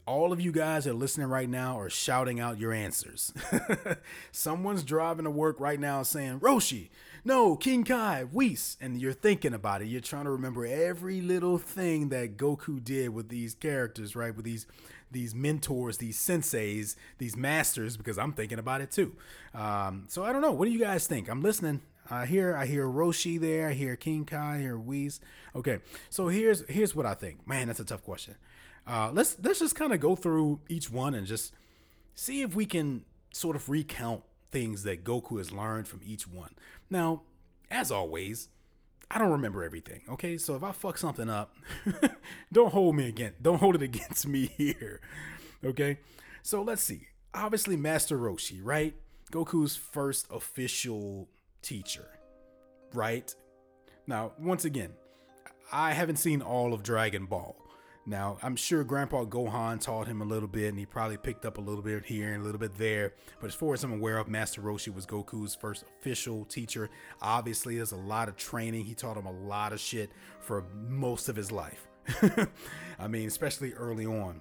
[0.05, 3.33] all of you guys that are listening right now are shouting out your answers.
[4.31, 6.89] Someone's driving to work right now saying, Roshi,
[7.23, 8.77] no, King Kai, Whis.
[8.79, 9.87] And you're thinking about it.
[9.87, 14.35] You're trying to remember every little thing that Goku did with these characters, right?
[14.35, 14.67] With these
[15.11, 19.15] these mentors, these senseis, these masters, because I'm thinking about it too.
[19.53, 20.51] Um, so I don't know.
[20.51, 21.29] What do you guys think?
[21.29, 21.81] I'm listening.
[22.09, 23.69] I hear I hear Roshi there.
[23.69, 24.55] I hear King Kai.
[24.55, 25.19] I hear Whis.
[25.55, 27.47] Okay, so here's here's what I think.
[27.47, 28.35] Man, that's a tough question.
[28.87, 31.53] Uh, let's let's just kind of go through each one and just
[32.13, 36.51] see if we can sort of recount things that Goku has learned from each one.
[36.89, 37.23] Now,
[37.69, 38.49] as always,
[39.09, 40.01] I don't remember everything.
[40.09, 41.55] Okay, so if I fuck something up,
[42.53, 43.33] don't hold me again.
[43.41, 45.01] Don't hold it against me here.
[45.63, 45.99] Okay,
[46.43, 47.07] so let's see.
[47.33, 48.93] Obviously, Master Roshi, right?
[49.31, 51.27] Goku's first official
[51.65, 52.07] teacher,
[52.93, 53.33] right?
[54.07, 54.93] Now, once again,
[55.71, 57.55] I haven't seen all of Dragon Ball.
[58.07, 61.57] Now, I'm sure Grandpa Gohan taught him a little bit, and he probably picked up
[61.57, 63.13] a little bit here and a little bit there.
[63.41, 66.91] But as far as I'm aware of, Master Roshi was Goku's first official teacher.
[67.19, 68.85] Obviously, there's a lot of training.
[68.85, 71.87] He taught him a lot of shit for most of his life.
[72.99, 74.39] I mean, especially early on.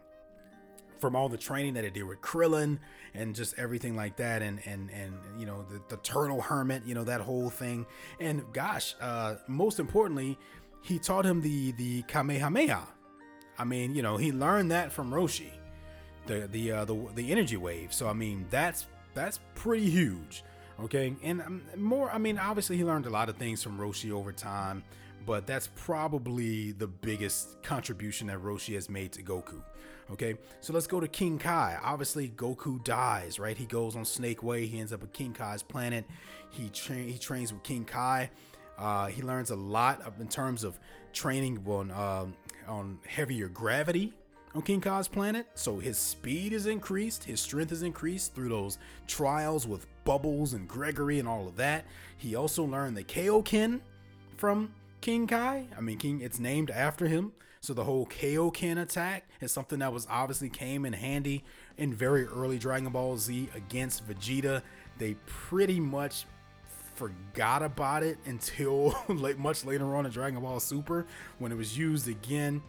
[1.04, 2.78] From all the training that he did with Krillin
[3.12, 6.94] and just everything like that, and and and you know the, the turtle hermit, you
[6.94, 7.84] know that whole thing,
[8.20, 10.38] and gosh, uh, most importantly,
[10.80, 12.88] he taught him the the Kamehameha,
[13.58, 15.50] I mean, you know, he learned that from Roshi,
[16.26, 17.92] the the uh, the the energy wave.
[17.92, 20.42] So I mean, that's that's pretty huge.
[20.80, 22.10] Okay, and um, more.
[22.10, 24.82] I mean, obviously he learned a lot of things from Roshi over time,
[25.24, 29.62] but that's probably the biggest contribution that Roshi has made to Goku.
[30.10, 31.78] Okay, so let's go to King Kai.
[31.82, 33.56] Obviously, Goku dies, right?
[33.56, 34.66] He goes on Snake Way.
[34.66, 36.04] He ends up at King Kai's planet.
[36.50, 38.30] He tra- he trains with King Kai.
[38.78, 40.78] Uh, he learns a lot of, in terms of
[41.12, 42.34] training on um,
[42.68, 44.12] on heavier gravity
[44.54, 45.46] on King Kai's planet.
[45.54, 50.68] So his speed is increased, his strength is increased through those trials with Bubbles and
[50.68, 51.84] Gregory and all of that.
[52.18, 53.80] He also learned the Kaioken
[54.36, 54.72] from
[55.04, 55.66] King Kai.
[55.76, 57.32] I mean, King, it's named after him.
[57.60, 61.44] So the whole Kaioken attack is something that was obviously came in handy
[61.76, 64.62] in very early Dragon Ball Z against Vegeta.
[64.96, 66.24] They pretty much
[66.94, 71.04] forgot about it until late, much later on in Dragon Ball Super
[71.38, 72.62] when it was used again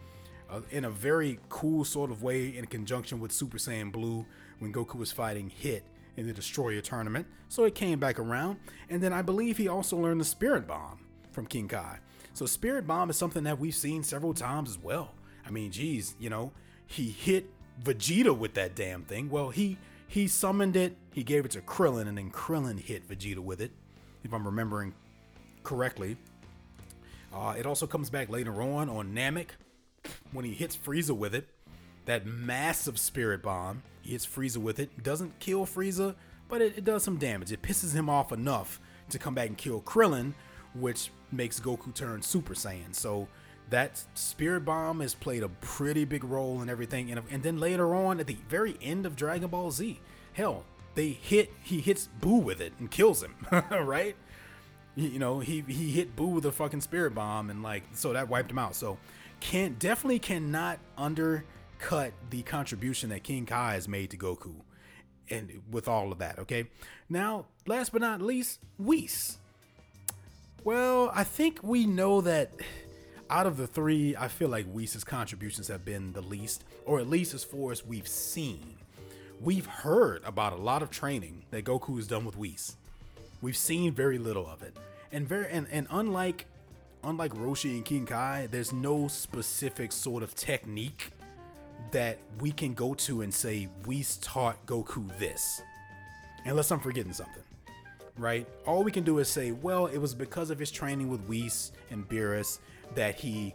[0.50, 4.26] uh, in a very cool sort of way in conjunction with Super Saiyan Blue
[4.58, 5.84] when Goku was fighting Hit
[6.18, 7.26] in the Destroyer tournament.
[7.48, 8.58] So it came back around.
[8.90, 10.98] And then I believe he also learned the Spirit Bomb
[11.32, 12.00] from King Kai.
[12.36, 15.14] So Spirit Bomb is something that we've seen several times as well.
[15.46, 16.52] I mean, geez, you know,
[16.86, 17.50] he hit
[17.82, 19.30] Vegeta with that damn thing.
[19.30, 23.38] Well, he he summoned it, he gave it to Krillin, and then Krillin hit Vegeta
[23.38, 23.70] with it,
[24.22, 24.92] if I'm remembering
[25.62, 26.18] correctly.
[27.32, 29.48] Uh, it also comes back later on on Namek
[30.32, 31.48] when he hits Frieza with it.
[32.04, 35.02] That massive spirit bomb, he hits Frieza with it.
[35.02, 36.14] Doesn't kill Frieza,
[36.50, 37.50] but it, it does some damage.
[37.50, 38.78] It pisses him off enough
[39.08, 40.34] to come back and kill Krillin,
[40.80, 42.94] which makes Goku turn Super Saiyan.
[42.94, 43.28] So
[43.70, 47.10] that spirit bomb has played a pretty big role in everything.
[47.10, 50.00] And, and then later on, at the very end of Dragon Ball Z,
[50.32, 50.64] hell,
[50.94, 53.34] they hit he hits Boo with it and kills him,
[53.70, 54.16] right?
[54.94, 58.28] You know, he he hit Boo with a fucking spirit bomb and like so that
[58.28, 58.74] wiped him out.
[58.74, 58.98] So
[59.40, 64.54] can definitely cannot undercut the contribution that King Kai has made to Goku
[65.28, 66.66] and with all of that, okay?
[67.08, 69.38] Now, last but not least, Whis.
[70.66, 72.50] Well, I think we know that
[73.30, 77.08] out of the three, I feel like Whis' contributions have been the least, or at
[77.08, 78.74] least as far as we've seen.
[79.40, 82.74] We've heard about a lot of training that Goku has done with Whis.
[83.40, 84.76] We've seen very little of it.
[85.12, 86.46] And very and, and unlike
[87.04, 91.12] unlike Roshi and King Kai, there's no specific sort of technique
[91.92, 95.62] that we can go to and say Whis taught Goku this.
[96.44, 97.44] Unless I'm forgetting something.
[98.18, 98.46] Right?
[98.66, 101.72] All we can do is say, well, it was because of his training with Whis
[101.90, 102.58] and Beerus
[102.94, 103.54] that he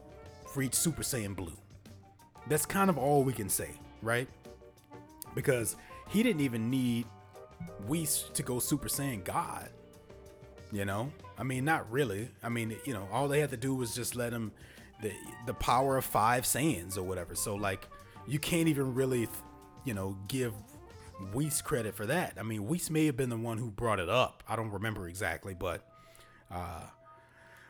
[0.56, 1.58] reached Super Saiyan Blue.
[2.48, 4.28] That's kind of all we can say, right?
[5.34, 5.76] Because
[6.10, 7.06] he didn't even need
[7.88, 9.70] Whis to go Super Saiyan God.
[10.72, 11.12] You know?
[11.38, 12.30] I mean, not really.
[12.44, 14.52] I mean, you know, all they had to do was just let him
[15.02, 15.12] the
[15.48, 17.34] the power of five Saiyans or whatever.
[17.34, 17.88] So like,
[18.28, 19.28] you can't even really,
[19.84, 20.54] you know, give
[21.34, 22.34] Whis credit for that.
[22.38, 24.44] I mean, Whis may have been the one who brought it up.
[24.48, 25.88] I don't remember exactly, but
[26.52, 26.84] uh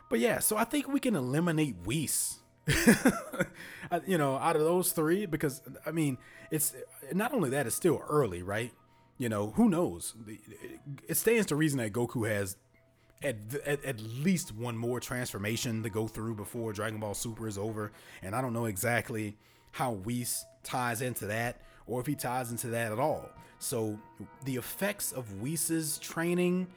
[0.10, 2.40] but yeah, so I think we can eliminate Whis.
[4.06, 6.18] you know, out of those three, because I mean,
[6.52, 6.76] it's
[7.14, 8.74] not only that, it's still early, right?
[9.18, 10.14] You know, who knows?
[11.08, 12.58] It stands to reason that Goku has
[13.24, 13.36] at,
[13.66, 17.92] at, at, least one more transformation to go through before Dragon Ball Super is over.
[18.22, 19.38] And I don't know exactly
[19.72, 23.30] how Whis ties into that or if he ties into that at all.
[23.60, 24.00] So
[24.46, 26.68] the effects of Whis's training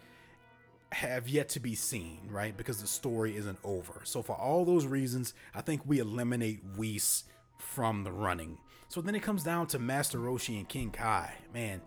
[0.93, 2.57] have yet to be seen, right?
[2.57, 4.03] Because the story isn't over.
[4.05, 7.25] So for all those reasons, I think we eliminate Whis
[7.59, 8.59] from the running.
[8.89, 11.35] So then it comes down to Master Roshi and King Kai.
[11.53, 11.81] Man,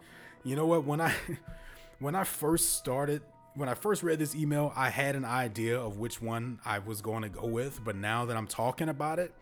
[0.43, 0.84] you know what?
[0.84, 1.13] When I
[1.99, 3.22] when I first started
[3.55, 7.01] when I first read this email, I had an idea of which one I was
[7.01, 9.34] going to go with, but now that I'm talking about it,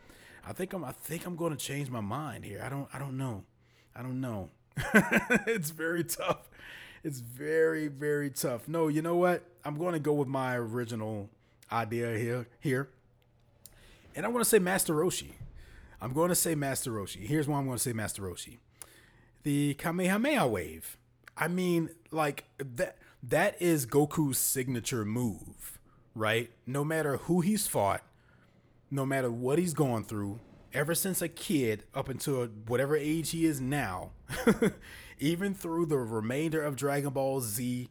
[0.46, 2.62] I think I'm I think I'm going to change my mind here.
[2.64, 3.44] I don't I don't know.
[3.96, 4.50] I don't know.
[5.48, 6.50] it's very tough.
[7.04, 8.68] It's very very tough.
[8.68, 9.44] No, you know what?
[9.64, 11.30] I'm going to go with my original
[11.72, 12.90] idea here here.
[14.16, 15.32] And I want to say Master Roshi.
[16.02, 17.26] I'm going to say Master Roshi.
[17.26, 18.58] Here's why I'm going to say Master Roshi.
[19.44, 20.98] The Kamehameha wave.
[21.38, 25.80] I mean, like that that is Goku's signature move,
[26.14, 26.52] right?
[26.66, 28.04] No matter who he's fought,
[28.92, 30.40] no matter what he's gone through,
[30.76, 34.12] ever since a kid up until whatever age he is now,
[35.20, 37.90] even through the remainder of Dragon Ball Z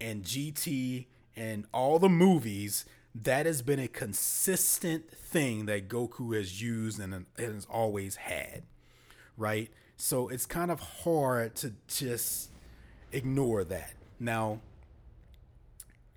[0.00, 1.06] and GT
[1.36, 7.26] and all the movies, that has been a consistent thing that Goku has used and
[7.36, 8.62] has always had,
[9.36, 9.68] right?
[9.96, 12.50] So it's kind of hard to just
[13.10, 13.94] ignore that.
[14.20, 14.60] Now,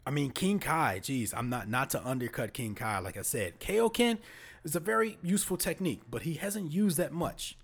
[0.05, 3.59] I mean King Kai, geez, I'm not not to undercut King Kai, like I said.
[3.59, 4.19] Kaioken
[4.65, 7.57] is a very useful technique, but he hasn't used that much.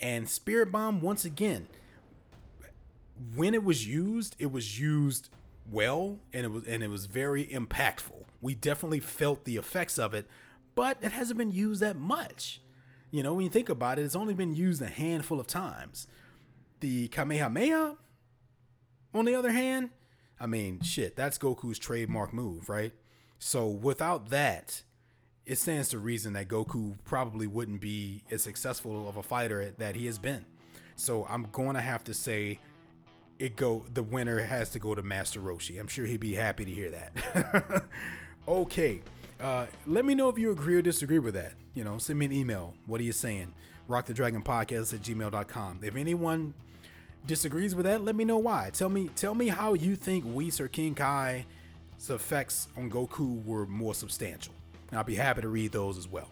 [0.00, 1.66] And Spirit Bomb, once again,
[3.34, 5.28] when it was used, it was used
[5.70, 8.24] well and it was and it was very impactful.
[8.40, 10.26] We definitely felt the effects of it,
[10.76, 12.60] but it hasn't been used that much.
[13.10, 16.06] You know, when you think about it, it's only been used a handful of times.
[16.78, 17.96] The Kamehameha,
[19.12, 19.90] on the other hand,
[20.38, 22.92] I mean, shit, that's Goku's trademark move, right?
[23.40, 24.82] So without that,
[25.48, 29.96] it stands to reason that Goku probably wouldn't be as successful of a fighter that
[29.96, 30.44] he has been.
[30.94, 32.60] So I'm going to have to say
[33.38, 35.80] it go the winner has to go to Master Roshi.
[35.80, 37.84] I'm sure he'd be happy to hear that.
[38.48, 39.00] okay.
[39.40, 41.54] Uh, let me know if you agree or disagree with that.
[41.72, 42.74] You know, send me an email.
[42.84, 43.48] What are you Saiyan?
[43.86, 45.80] Rock the Dragon Podcast at gmail.com.
[45.82, 46.52] If anyone
[47.26, 48.70] disagrees with that, let me know why.
[48.74, 51.44] Tell me tell me how you think Whis or King Kai's
[52.10, 54.52] effects on Goku were more substantial.
[54.90, 56.28] And I'll be happy to read those as well.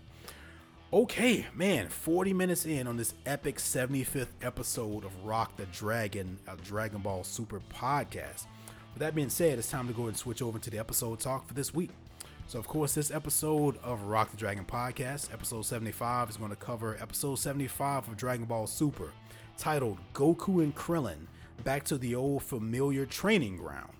[0.92, 6.56] Okay, man, 40 minutes in on this epic 75th episode of Rock the Dragon, a
[6.56, 8.44] Dragon Ball Super podcast.
[8.94, 11.46] With that being said, it's time to go and switch over to the episode talk
[11.46, 11.90] for this week.
[12.46, 16.56] So, of course, this episode of Rock the Dragon podcast, episode 75, is going to
[16.56, 19.10] cover episode 75 of Dragon Ball Super,
[19.58, 21.26] titled Goku and Krillin
[21.64, 23.90] Back to the Old Familiar Training Ground.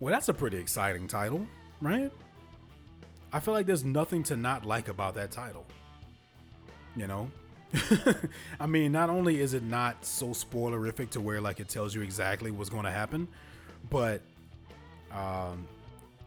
[0.00, 1.46] Well, that's a pretty exciting title,
[1.80, 2.10] right?
[3.32, 5.66] I feel like there's nothing to not like about that title.
[6.96, 7.30] You know?
[8.60, 12.02] I mean, not only is it not so spoilerific to where like it tells you
[12.02, 13.28] exactly what's going to happen,
[13.88, 14.22] but
[15.12, 15.66] um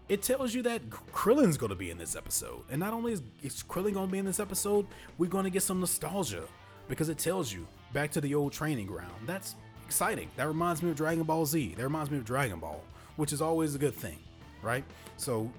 [0.09, 2.63] it tells you that Krillin's going to be in this episode.
[2.69, 4.85] And not only is, is Krillin going to be in this episode,
[5.17, 6.43] we're going to get some nostalgia
[6.89, 9.13] because it tells you back to the old training ground.
[9.25, 10.29] That's exciting.
[10.35, 11.75] That reminds me of Dragon Ball Z.
[11.77, 12.83] That reminds me of Dragon Ball,
[13.15, 14.19] which is always a good thing,
[14.61, 14.83] right?
[15.17, 15.49] So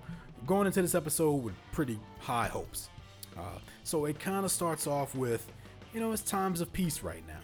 [0.46, 2.88] going into this episode with pretty high hopes.
[3.36, 5.50] Uh, so it kind of starts off with,
[5.92, 7.40] you know, it's times of peace right now.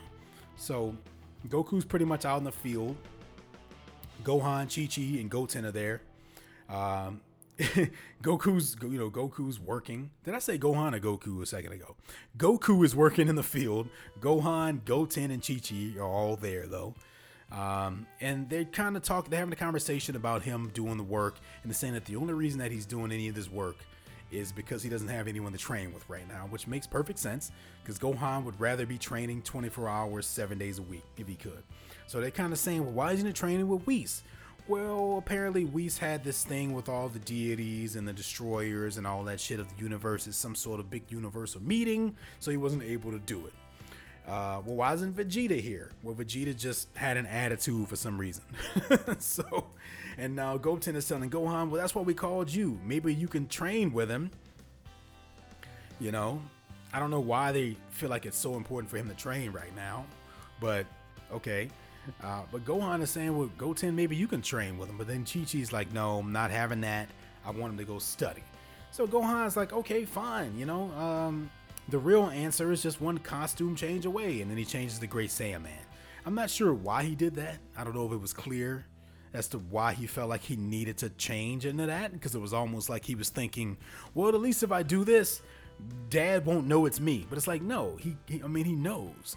[0.56, 0.94] So
[1.48, 2.96] Goku's pretty much out in the field.
[4.22, 6.02] Gohan, Chi Chi, and Goten are there.
[6.68, 7.22] Um,
[8.22, 10.10] Goku's, you know, Goku's working.
[10.24, 11.96] Did I say Gohan or Goku a second ago?
[12.36, 13.88] Goku is working in the field.
[14.20, 16.94] Gohan, Goten, and Chi Chi are all there though.
[17.52, 21.36] Um, and they're kind of talk, they're having a conversation about him doing the work
[21.62, 23.76] and they're saying that the only reason that he's doing any of this work
[24.30, 27.50] is because he doesn't have anyone to train with right now, which makes perfect sense
[27.82, 31.62] because Gohan would rather be training 24 hours, seven days a week if he could.
[32.06, 34.22] So they're kind of saying, well, why isn't he training with Whis?
[34.68, 39.24] Well, apparently Whis had this thing with all the deities and the destroyers and all
[39.24, 42.84] that shit of the universe is some sort of big universal meeting, so he wasn't
[42.84, 43.52] able to do it.
[44.30, 45.90] Uh, well, why isn't Vegeta here?
[46.04, 48.44] Well, Vegeta just had an attitude for some reason.
[49.18, 49.66] so,
[50.18, 52.78] and now Goten is telling Gohan, well, that's why we called you.
[52.86, 54.30] Maybe you can train with him.
[55.98, 56.40] You know,
[56.92, 59.74] I don't know why they feel like it's so important for him to train right
[59.74, 60.06] now,
[60.60, 60.86] but
[61.32, 61.68] okay.
[62.22, 64.96] Uh, but Gohan is saying, well, Goten, maybe you can train with him.
[64.96, 67.08] But then Chi Chi's like, no, I'm not having that.
[67.44, 68.44] I want him to go study.
[68.92, 70.56] So Gohan's like, okay, fine.
[70.56, 71.50] You know, um,
[71.90, 75.30] the real answer is just one costume change away, and then he changes the Great
[75.30, 75.68] Saiyaman.
[76.24, 77.58] I'm not sure why he did that.
[77.76, 78.86] I don't know if it was clear
[79.32, 82.52] as to why he felt like he needed to change into that, because it was
[82.52, 83.76] almost like he was thinking,
[84.14, 85.42] well, at least if I do this,
[86.08, 87.26] Dad won't know it's me.
[87.28, 89.36] But it's like, no, he, he I mean, he knows.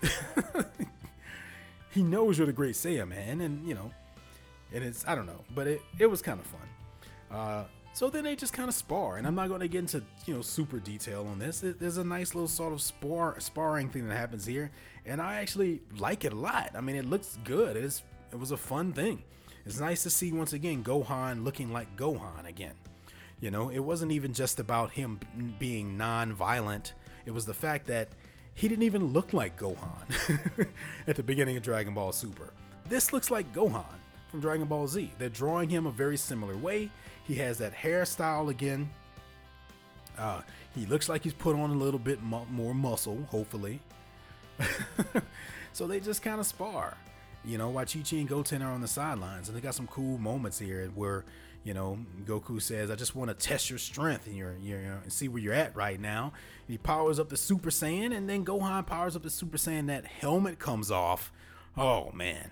[1.89, 3.91] he knows you're the Great Saiyaman, and you know,
[4.73, 6.61] and it's I don't know, but it it was kind of fun.
[7.31, 7.63] Uh,
[7.93, 10.33] so then they just kind of spar, and I'm not going to get into you
[10.33, 11.63] know super detail on this.
[11.63, 14.71] There's a nice little sort of spar sparring thing that happens here,
[15.05, 16.71] and I actually like it a lot.
[16.75, 17.77] I mean, it looks good.
[17.77, 19.23] It's it was a fun thing.
[19.65, 22.73] It's nice to see once again Gohan looking like Gohan again.
[23.39, 25.19] You know, it wasn't even just about him
[25.59, 26.93] being non-violent.
[27.25, 28.09] It was the fact that
[28.55, 30.67] he didn't even look like Gohan
[31.07, 32.53] at the beginning of Dragon Ball Super.
[32.89, 33.85] This looks like Gohan
[34.29, 35.11] from Dragon Ball Z.
[35.17, 36.89] They're drawing him a very similar way.
[37.24, 38.89] He has that hairstyle again.
[40.17, 40.41] Uh,
[40.76, 43.80] he looks like he's put on a little bit mu- more muscle, hopefully.
[45.74, 46.97] so they just kind of spar,
[47.43, 49.47] you know, while Chi Chi and Goten are on the sidelines.
[49.47, 51.26] And they got some cool moments here where,
[51.63, 55.11] you know, Goku says, I just want to test your strength and your, your, and
[55.11, 56.34] see where you're at right now.
[56.67, 59.88] He powers up the Super Saiyan, and then Gohan powers up the Super Saiyan.
[59.88, 61.32] That helmet comes off.
[61.78, 62.51] Oh, man.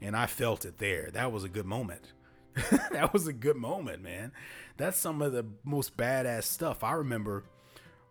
[0.00, 1.10] And I felt it there.
[1.12, 2.12] That was a good moment.
[2.92, 4.32] that was a good moment, man.
[4.76, 6.84] That's some of the most badass stuff.
[6.84, 7.44] I remember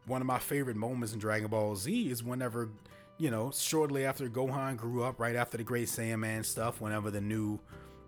[0.08, 2.70] one of my favorite moments in Dragon Ball Z is whenever,
[3.18, 7.22] you know, shortly after Gohan grew up, right after the Great Saiyaman stuff, whenever the
[7.22, 7.60] new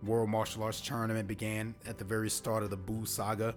[0.01, 3.53] World Martial Arts Tournament began at the very start of the Buu saga.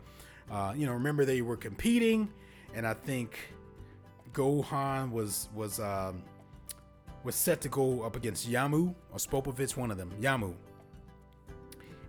[0.51, 2.31] Uh, you know, remember they were competing,
[2.75, 3.37] and I think
[4.33, 6.23] Gohan was was um,
[7.25, 10.55] was set to go up against Yamu or Spopovich, one of them, Yamu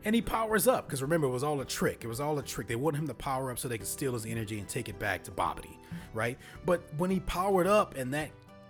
[0.07, 2.43] and he powers up because remember it was all a trick it was all a
[2.43, 4.89] trick they wanted him to power up so they could steal his energy and take
[4.89, 5.77] it back to Babidi
[6.13, 8.29] right but when he powered up and that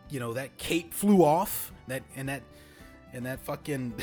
[0.09, 2.41] you know that cape flew off that and that
[3.13, 3.93] and that fucking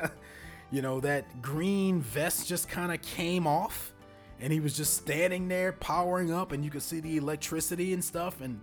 [0.72, 3.92] you know that green vest just kind of came off
[4.40, 8.02] and he was just standing there powering up, and you could see the electricity and
[8.02, 8.40] stuff.
[8.40, 8.60] And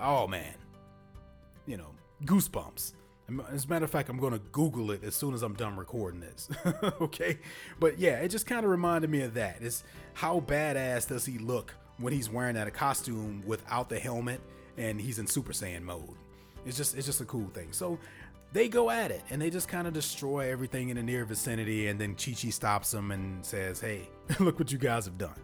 [0.00, 0.54] oh man,
[1.66, 1.90] you know,
[2.24, 2.94] goosebumps.
[3.50, 5.76] As a matter of fact, I'm going to Google it as soon as I'm done
[5.76, 6.48] recording this.
[7.00, 7.38] okay.
[7.78, 9.58] But yeah, it just kind of reminded me of that.
[9.60, 14.40] It's how badass does he look when he's wearing that costume without the helmet
[14.76, 16.16] and he's in Super Saiyan mode.
[16.66, 17.68] It's just it's just a cool thing.
[17.72, 17.98] So
[18.52, 21.88] they go at it and they just kind of destroy everything in the near vicinity
[21.88, 24.08] and then Chi Chi stops them and says, "Hey,
[24.40, 25.38] look what you guys have done."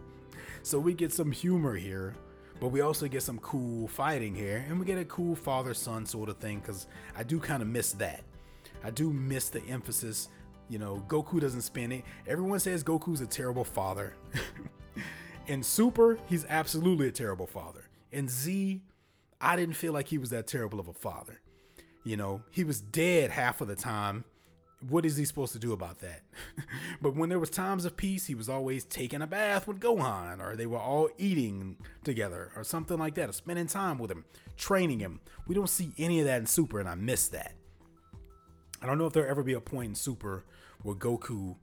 [0.63, 2.15] So we get some humor here
[2.59, 6.05] but we also get some cool fighting here, and we get a cool father son
[6.05, 8.23] sort of thing because I do kind of miss that.
[8.83, 10.29] I do miss the emphasis.
[10.69, 12.03] You know, Goku doesn't spin it.
[12.25, 14.15] Everyone says Goku's a terrible father.
[15.47, 17.87] In Super, he's absolutely a terrible father.
[18.11, 18.81] In Z,
[19.39, 21.39] I didn't feel like he was that terrible of a father.
[22.03, 24.25] You know, he was dead half of the time
[24.87, 26.21] what is he supposed to do about that?
[27.01, 30.39] but when there was times of peace, he was always taking a bath with Gohan,
[30.39, 34.25] or they were all eating together, or something like that, or spending time with him,
[34.55, 35.19] training him.
[35.47, 37.53] We don't see any of that in Super, and I miss that.
[38.81, 40.43] I don't know if there'll ever be a point in Super
[40.83, 41.55] where Goku,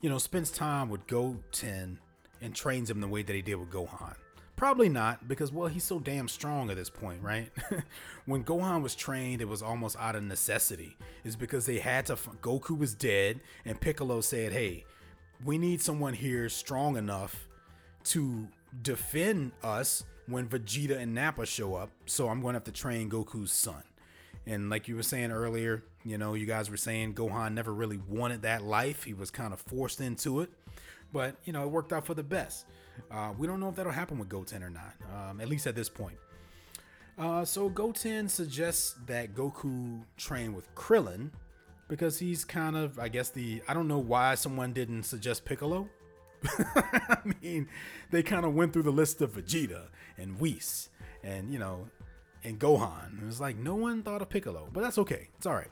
[0.00, 1.98] you know, spends time with Goten
[2.40, 4.14] and trains him the way that he did with Gohan.
[4.56, 7.50] Probably not, because well, he's so damn strong at this point, right?
[8.26, 10.96] when Gohan was trained, it was almost out of necessity.
[11.24, 12.14] It's because they had to.
[12.14, 14.84] Goku was dead, and Piccolo said, "Hey,
[15.44, 17.48] we need someone here strong enough
[18.04, 18.46] to
[18.82, 21.90] defend us when Vegeta and Nappa show up.
[22.06, 23.82] So I'm going to have to train Goku's son."
[24.46, 27.98] And like you were saying earlier, you know, you guys were saying Gohan never really
[28.08, 29.02] wanted that life.
[29.02, 30.50] He was kind of forced into it,
[31.12, 32.66] but you know, it worked out for the best.
[33.10, 35.74] Uh, we don't know if that'll happen with Goten or not, um, at least at
[35.74, 36.16] this point.
[37.18, 41.30] Uh, so Goten suggests that Goku train with Krillin
[41.88, 43.62] because he's kind of, I guess, the.
[43.68, 45.88] I don't know why someone didn't suggest Piccolo.
[46.44, 47.68] I mean,
[48.10, 49.86] they kind of went through the list of Vegeta
[50.18, 50.90] and Whis
[51.22, 51.88] and, you know,
[52.42, 53.22] and Gohan.
[53.22, 55.28] It was like no one thought of Piccolo, but that's okay.
[55.36, 55.70] It's all right.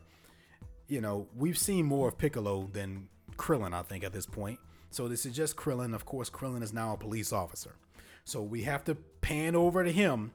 [0.89, 4.59] You know, we've seen more of Piccolo than Krillin, I think, at this point.
[4.93, 5.95] So this is just Krillin.
[5.95, 7.77] Of course, Krillin is now a police officer.
[8.25, 10.33] So we have to pan over to him.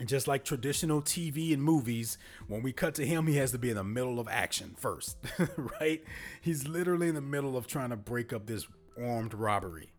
[0.00, 3.58] And just like traditional TV and movies, when we cut to him, he has to
[3.58, 5.16] be in the middle of action first,
[5.80, 6.02] right?
[6.40, 8.66] He's literally in the middle of trying to break up this
[9.00, 9.92] armed robbery.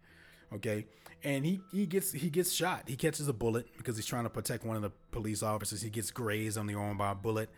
[0.54, 0.86] Okay.
[1.24, 2.84] And he, he gets he gets shot.
[2.88, 5.82] He catches a bullet because he's trying to protect one of the police officers.
[5.82, 7.50] He gets grazed on the arm by a bullet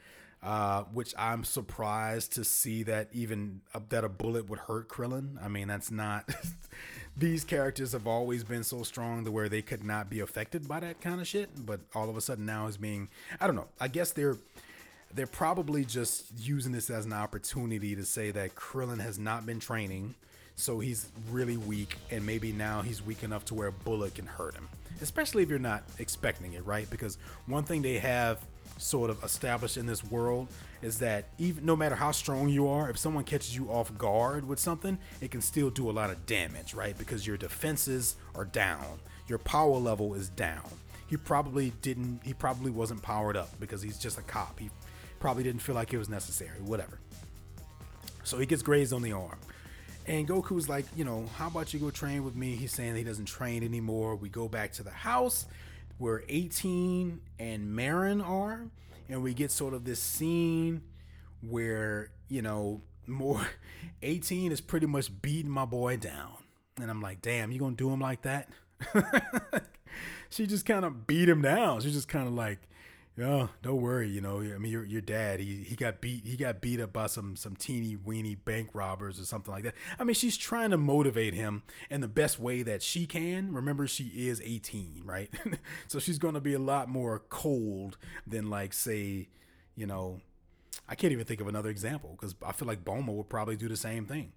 [0.44, 5.44] uh, which I'm surprised to see that even uh, that a bullet would hurt Krillin.
[5.44, 6.30] I mean, that's not.
[7.18, 10.80] these characters have always been so strong to where they could not be affected by
[10.80, 11.50] that kind of shit.
[11.66, 13.10] But all of a sudden now is being.
[13.40, 13.68] I don't know.
[13.80, 14.38] I guess they're
[15.14, 19.60] they're probably just using this as an opportunity to say that Krillin has not been
[19.60, 20.16] training,
[20.56, 24.26] so he's really weak, and maybe now he's weak enough to where a bullet can
[24.26, 24.68] hurt him.
[25.02, 26.90] Especially if you're not expecting it, right?
[26.90, 28.40] Because one thing they have
[28.82, 30.48] sort of established in this world
[30.82, 34.48] is that even no matter how strong you are, if someone catches you off guard
[34.48, 36.98] with something, it can still do a lot of damage, right?
[36.98, 40.70] Because your defenses are down, your power level is down.
[41.08, 44.60] He probably didn't, he probably wasn't powered up because he's just a cop.
[44.60, 44.70] He
[45.20, 47.00] probably didn't feel like it was necessary, whatever.
[48.24, 49.38] So he gets grazed on the arm.
[50.08, 52.56] And Goku's like, you know, how about you go train with me?
[52.56, 54.16] He's saying he doesn't train anymore.
[54.16, 55.46] We go back to the house
[56.02, 58.72] where 18 and Marron are,
[59.08, 60.82] and we get sort of this scene
[61.48, 63.46] where, you know, more
[64.02, 66.38] 18 is pretty much beating my boy down.
[66.82, 68.50] And I'm like, damn, you gonna do him like that?
[70.32, 71.82] she just kind of beat him down.
[71.82, 72.58] She's just kind of like,
[73.22, 74.10] yeah, don't worry.
[74.10, 76.92] You know, I mean, your your dad, he he got beat he got beat up
[76.92, 79.76] by some some teeny weeny bank robbers or something like that.
[80.00, 81.62] I mean, she's trying to motivate him
[81.92, 83.54] in the best way that she can.
[83.54, 85.30] Remember, she is 18, right?
[85.88, 89.28] so she's going to be a lot more cold than like say,
[89.76, 90.20] you know,
[90.90, 93.70] I can't even think of another example because I feel like Bulma would probably do
[93.70, 94.32] the same thing.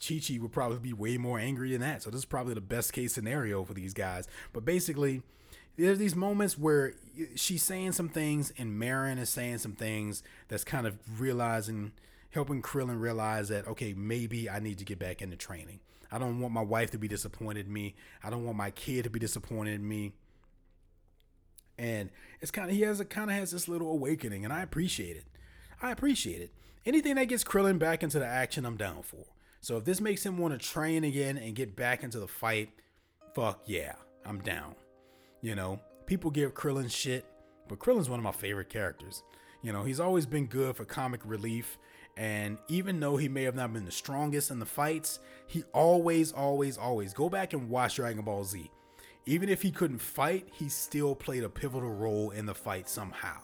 [0.00, 2.04] Chi Chi would probably be way more angry than that.
[2.04, 4.28] So this is probably the best case scenario for these guys.
[4.52, 5.22] But basically,
[5.78, 6.94] there's these moments where
[7.36, 11.92] she's saying some things and Marron is saying some things that's kind of realizing
[12.30, 15.80] helping Krillin realize that okay maybe I need to get back into training.
[16.10, 17.94] I don't want my wife to be disappointed in me.
[18.24, 20.12] I don't want my kid to be disappointed in me.
[21.78, 22.10] And
[22.40, 25.16] it's kind of he has a kind of has this little awakening and I appreciate
[25.16, 25.24] it.
[25.80, 26.52] I appreciate it.
[26.84, 29.26] Anything that gets Krillin back into the action I'm down for.
[29.60, 32.70] So if this makes him want to train again and get back into the fight,
[33.34, 34.74] fuck yeah, I'm down.
[35.40, 37.24] You know, people give Krillin shit,
[37.68, 39.22] but Krillin's one of my favorite characters.
[39.62, 41.78] You know, he's always been good for comic relief,
[42.16, 46.32] And even though he may have not been the strongest in the fights, he always,
[46.32, 48.68] always, always go back and watch Dragon Ball Z.
[49.26, 53.38] Even if he couldn't fight, he still played a pivotal role in the fight somehow.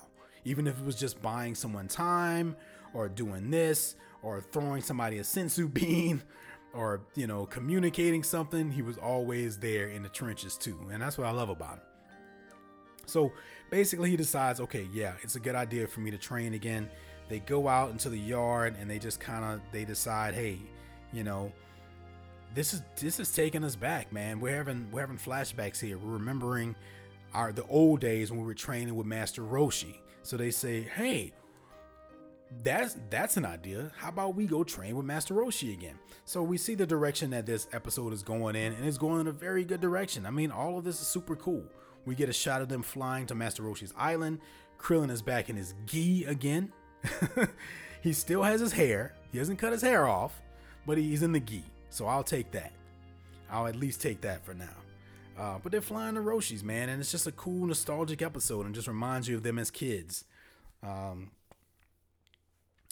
[0.45, 2.57] Even if it was just buying someone time
[2.95, 6.23] or doing this or throwing somebody a senzu bean
[6.75, 10.79] or, you know, communicating something, he was always there in the trenches too.
[10.93, 11.83] And that's what I love about him.
[13.07, 13.33] So
[13.71, 16.89] basically, he decides, okay, yeah, it's a good idea for me to train again.
[17.29, 20.59] They go out into the yard and they just kind of they decide, hey,
[21.13, 21.53] you know,
[22.55, 24.41] this is this is taking us back, man.
[24.41, 25.99] We're having we're having flashbacks here.
[25.99, 26.77] We're remembering
[27.33, 29.99] our the old days when we were training with Master Roshi.
[30.23, 31.33] So they say, hey,
[32.63, 33.91] that's that's an idea.
[33.97, 35.99] How about we go train with Master Roshi again?
[36.25, 39.27] So we see the direction that this episode is going in, and it's going in
[39.27, 40.27] a very good direction.
[40.27, 41.65] I mean, all of this is super cool.
[42.07, 44.41] We get a shot of them flying to Master Roshi's island.
[44.79, 46.73] Krillin is back in his gi again.
[48.03, 49.15] he still has his hair.
[49.33, 50.43] He hasn't cut his hair off,
[50.87, 51.65] but he's in the gi.
[51.91, 52.73] So I'll take that.
[53.51, 54.77] I'll at least take that for now.
[55.39, 58.75] Uh, but they're flying to Roshi's, man, and it's just a cool, nostalgic episode and
[58.75, 60.25] just reminds you of them as kids.
[60.83, 61.33] Um,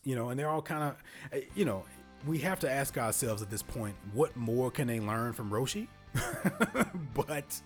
[0.05, 1.85] you know, and they're all kind of, eh, you know,
[2.27, 5.89] we have to ask ourselves at this point, what more can they learn from Roshi?
[7.15, 7.61] but,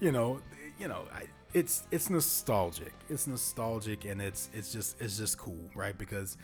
[0.00, 0.40] you know,
[0.78, 2.92] you know, I, it's it's nostalgic.
[3.08, 5.96] It's nostalgic, and it's it's just it's just cool, right?
[5.96, 6.36] Because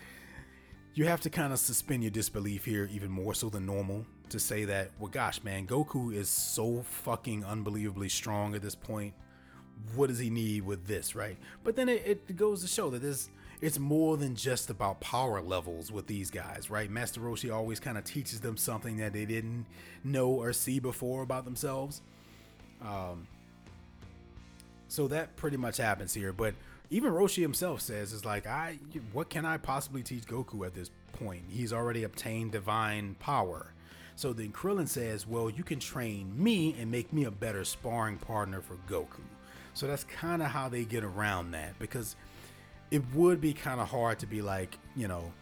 [0.94, 4.38] you have to kind of suspend your disbelief here even more so than normal to
[4.38, 9.12] say that, well, gosh, man, Goku is so fucking unbelievably strong at this point.
[9.96, 11.36] What does he need with this, right?
[11.64, 13.28] But then it, it goes to show that this
[13.64, 16.90] it's more than just about power levels with these guys, right?
[16.90, 19.64] Master Roshi always kind of teaches them something that they didn't
[20.04, 22.02] know or see before about themselves.
[22.82, 23.26] Um,
[24.88, 26.30] so that pretty much happens here.
[26.30, 26.52] But
[26.90, 28.80] even Roshi himself says, "Is like I,
[29.14, 31.44] what can I possibly teach Goku at this point?
[31.48, 33.72] He's already obtained divine power."
[34.14, 38.18] So then Krillin says, "Well, you can train me and make me a better sparring
[38.18, 39.22] partner for Goku."
[39.72, 42.14] So that's kind of how they get around that because
[42.94, 45.32] it would be kind of hard to be like, you know,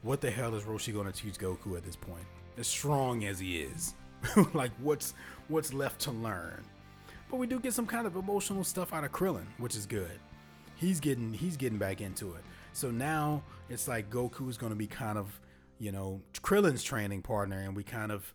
[0.00, 2.24] what the hell is Roshi going to teach Goku at this point?
[2.56, 3.92] As strong as he is,
[4.54, 5.12] like what's
[5.48, 6.64] what's left to learn?
[7.30, 10.18] But we do get some kind of emotional stuff out of Krillin, which is good.
[10.76, 12.42] He's getting he's getting back into it.
[12.72, 15.38] So now it's like Goku's going to be kind of,
[15.78, 18.32] you know, Krillin's training partner and we kind of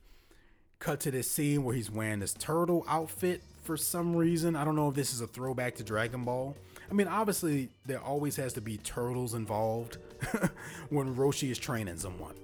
[0.78, 4.55] cut to this scene where he's wearing this turtle outfit for some reason.
[4.55, 6.55] I don't know if this is a throwback to Dragon Ball.
[6.89, 9.97] I mean, obviously there always has to be turtles involved
[10.89, 12.35] when Roshi is training someone.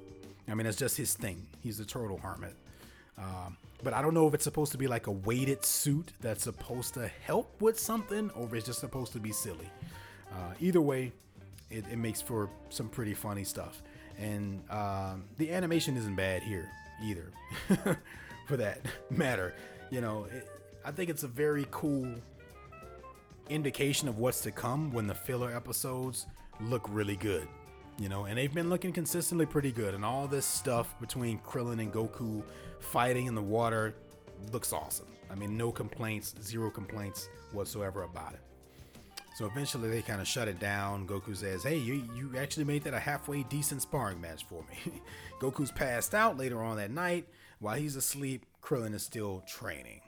[0.49, 1.47] I mean, it's just his thing.
[1.61, 2.55] He's a turtle hermit.
[3.17, 6.43] Um, but I don't know if it's supposed to be like a weighted suit that's
[6.43, 9.69] supposed to help with something or if it's just supposed to be silly.
[10.31, 11.11] Uh, either way,
[11.69, 13.83] it, it, makes for some pretty funny stuff.
[14.17, 16.69] And um, the animation isn't bad here
[17.03, 17.31] either,
[18.47, 19.53] for that matter.
[19.91, 20.47] You know, it,
[20.85, 22.07] I think it's a very cool
[23.49, 26.27] indication of what's to come when the filler episodes
[26.59, 27.47] look really good
[27.99, 29.93] you know, and they've been looking consistently pretty good.
[29.93, 32.43] And all this stuff between Krillin and Goku
[32.79, 33.95] fighting in the water
[34.51, 35.07] looks awesome.
[35.31, 38.41] I mean, no complaints, zero complaints whatsoever about it.
[39.35, 41.07] So eventually they kind of shut it down.
[41.07, 45.01] Goku says, Hey, you, you actually made that a halfway decent sparring match for me.
[45.39, 47.27] Goku's passed out later on that night.
[47.59, 50.01] While he's asleep, Krillin is still training.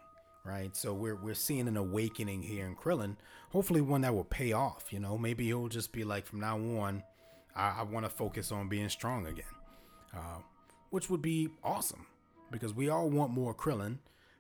[0.46, 0.76] Right?
[0.76, 3.16] So we're, we're seeing an awakening here in Krillin.
[3.50, 4.94] Hopefully, one that will pay off.
[4.94, 7.04] You know, maybe he'll just be like, from now on,
[7.56, 9.46] I, I want to focus on being strong again,
[10.16, 10.40] uh,
[10.92, 12.06] which would be awesome
[12.52, 13.98] because we all want more Krillin,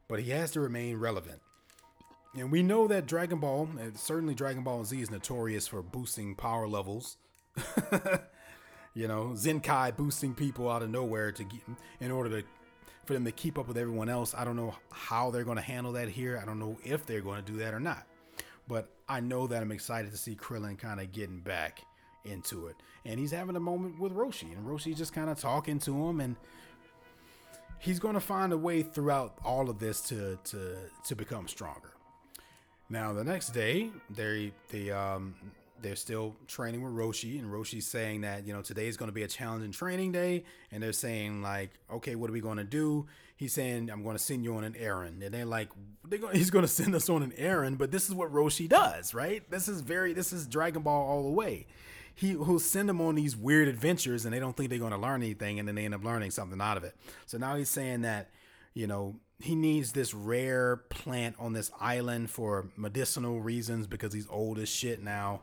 [0.07, 1.41] but he has to remain relevant.
[2.37, 6.35] And we know that Dragon Ball, and certainly Dragon Ball Z, is notorious for boosting
[6.35, 7.17] power levels.
[8.93, 11.61] you know, Zenkai boosting people out of nowhere to get
[12.01, 12.47] in order to
[13.05, 14.33] for them to keep up with everyone else.
[14.35, 16.39] I don't know how they're going to handle that here.
[16.41, 18.05] I don't know if they're going to do that or not.
[18.67, 21.81] But I know that I'm excited to see Krillin kind of getting back
[22.23, 22.75] into it.
[23.05, 26.19] And he's having a moment with Roshi, and Roshi's just kind of talking to him,
[26.19, 26.35] and
[27.79, 31.91] he's going to find a way throughout all of this to to to become stronger.
[32.89, 35.35] Now, the next day, they they um
[35.81, 39.13] they're still training with Roshi, and Roshi's saying that you know today is going to
[39.13, 42.63] be a challenging training day, and they're saying like, okay, what are we going to
[42.63, 43.05] do?
[43.35, 45.69] He's saying I'm going to send you on an errand, and they're like,
[46.07, 48.67] they're going, he's going to send us on an errand, but this is what Roshi
[48.67, 49.49] does, right?
[49.49, 51.67] This is very this is Dragon Ball all the way
[52.15, 54.97] he who'll send them on these weird adventures and they don't think they're going to
[54.97, 56.95] learn anything and then they end up learning something out of it.
[57.25, 58.29] So now he's saying that,
[58.73, 64.27] you know, he needs this rare plant on this island for medicinal reasons because he's
[64.29, 65.41] old as shit now.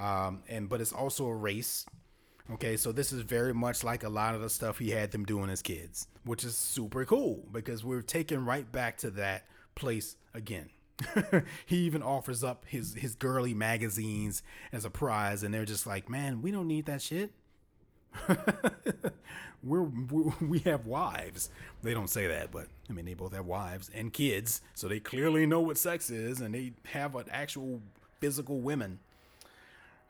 [0.00, 1.86] Um, and but it's also a race.
[2.52, 5.24] Okay, so this is very much like a lot of the stuff he had them
[5.24, 9.44] doing as kids, which is super cool because we're taken right back to that
[9.76, 10.70] place again.
[11.66, 14.42] he even offers up his his girly magazines
[14.72, 17.30] as a prize, and they're just like, "Man, we don't need that shit.
[19.62, 21.50] we're, we're we have wives."
[21.82, 25.00] They don't say that, but I mean, they both have wives and kids, so they
[25.00, 27.80] clearly know what sex is, and they have an actual
[28.20, 28.98] physical women.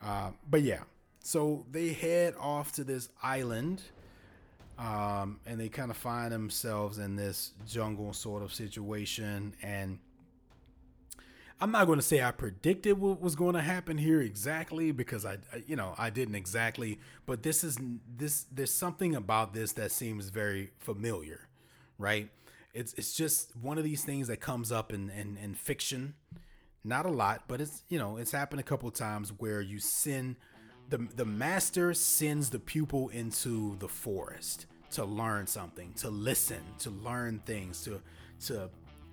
[0.03, 0.81] Uh, but yeah,
[1.23, 3.83] so they head off to this island.
[4.79, 9.99] Um, and they kind of find themselves in this jungle sort of situation and
[11.63, 15.27] I'm not going to say I predicted what was going to happen here exactly because
[15.27, 17.79] I, you know, I didn't exactly, but this is
[18.17, 21.49] this there's something about this that seems very familiar,
[21.99, 22.31] right?
[22.73, 26.15] It's it's just one of these things that comes up in in, in fiction,
[26.85, 30.37] not a lot, but it's you know it's happened a couple times where you send
[30.89, 36.91] the the master sends the pupil into the forest to learn something, to listen, to
[36.91, 38.01] learn things, to
[38.47, 38.71] to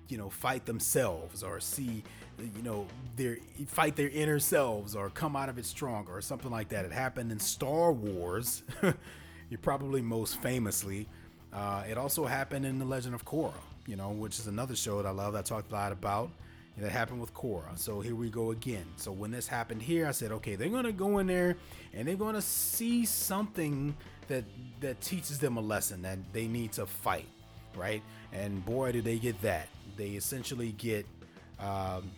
[0.08, 2.02] you know fight themselves or see
[2.38, 6.50] you know their fight their inner selves or come out of it stronger or something
[6.50, 6.84] like that.
[6.84, 8.62] It happened in star wars
[9.50, 11.06] you probably most famously.
[11.50, 13.54] Uh, it also happened in the legend of korra
[13.86, 16.30] you know which is another show that i love that i talked a lot about
[16.80, 17.76] that happened with korra.
[17.76, 18.84] So here we go again.
[18.96, 21.56] So when this happened here i said okay they're gonna go in there
[21.94, 23.96] and they're gonna see something
[24.28, 24.44] that
[24.80, 27.26] that teaches them a lesson that they need to fight
[27.78, 28.02] right?
[28.32, 29.68] And boy did they get that.
[29.96, 31.06] They essentially get
[31.60, 32.10] um,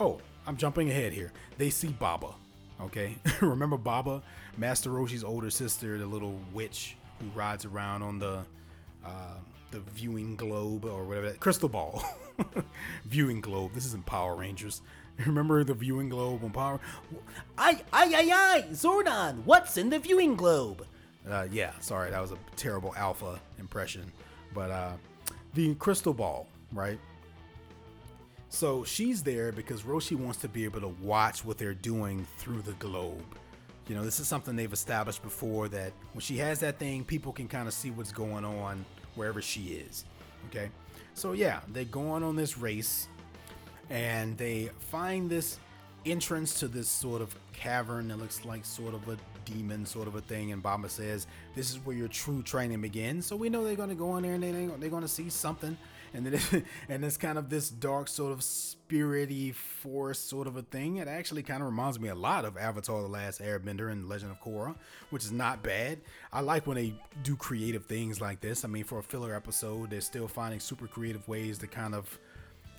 [0.00, 1.32] oh i'm jumping ahead here.
[1.58, 2.34] They see baba
[2.80, 3.16] okay?
[3.40, 4.22] Remember baba?
[4.56, 8.40] Master roshi's older sister the little witch who rides around on the
[9.04, 9.36] uh,
[9.70, 12.04] the viewing globe or whatever that crystal ball
[13.04, 14.82] viewing globe this isn't power rangers
[15.26, 16.80] remember the viewing globe on power
[17.58, 20.86] i i i i zordon what's in the viewing globe
[21.30, 24.10] uh, yeah sorry that was a terrible alpha impression
[24.54, 24.92] but uh,
[25.54, 26.98] the crystal ball, right?
[28.48, 32.62] So she's there because Roshi wants to be able to watch what they're doing through
[32.62, 33.38] the globe.
[33.88, 37.32] You know, this is something they've established before that when she has that thing, people
[37.32, 38.84] can kind of see what's going on
[39.14, 40.04] wherever she is.
[40.48, 40.70] Okay.
[41.14, 43.08] So yeah, they go on on this race
[43.90, 45.58] and they find this
[46.06, 50.14] entrance to this sort of cavern that looks like sort of a demon sort of
[50.14, 50.52] a thing.
[50.52, 53.26] And Baba says, This is where your true training begins.
[53.26, 55.28] So we know they're going to go in there and they, they're going to see
[55.28, 55.76] something.
[56.14, 60.62] And then, and it's kind of this dark, sort of spirity force sort of a
[60.62, 60.96] thing.
[60.96, 64.32] It actually kind of reminds me a lot of Avatar The Last Airbender and Legend
[64.32, 64.74] of Korra,
[65.10, 66.00] which is not bad.
[66.32, 68.64] I like when they do creative things like this.
[68.64, 72.18] I mean, for a filler episode, they're still finding super creative ways to kind of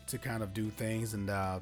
[0.06, 1.62] to kind of do things and uh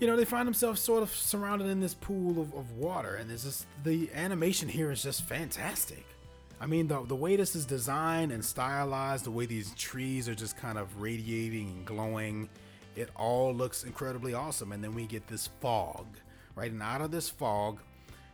[0.00, 3.28] you know, they find themselves sort of surrounded in this pool of, of water, and
[3.28, 6.06] there's just the animation here is just fantastic.
[6.60, 10.34] I mean, the, the way this is designed and stylized, the way these trees are
[10.34, 12.48] just kind of radiating and glowing,
[12.96, 14.72] it all looks incredibly awesome.
[14.72, 16.06] And then we get this fog,
[16.56, 16.70] right?
[16.70, 17.78] And out of this fog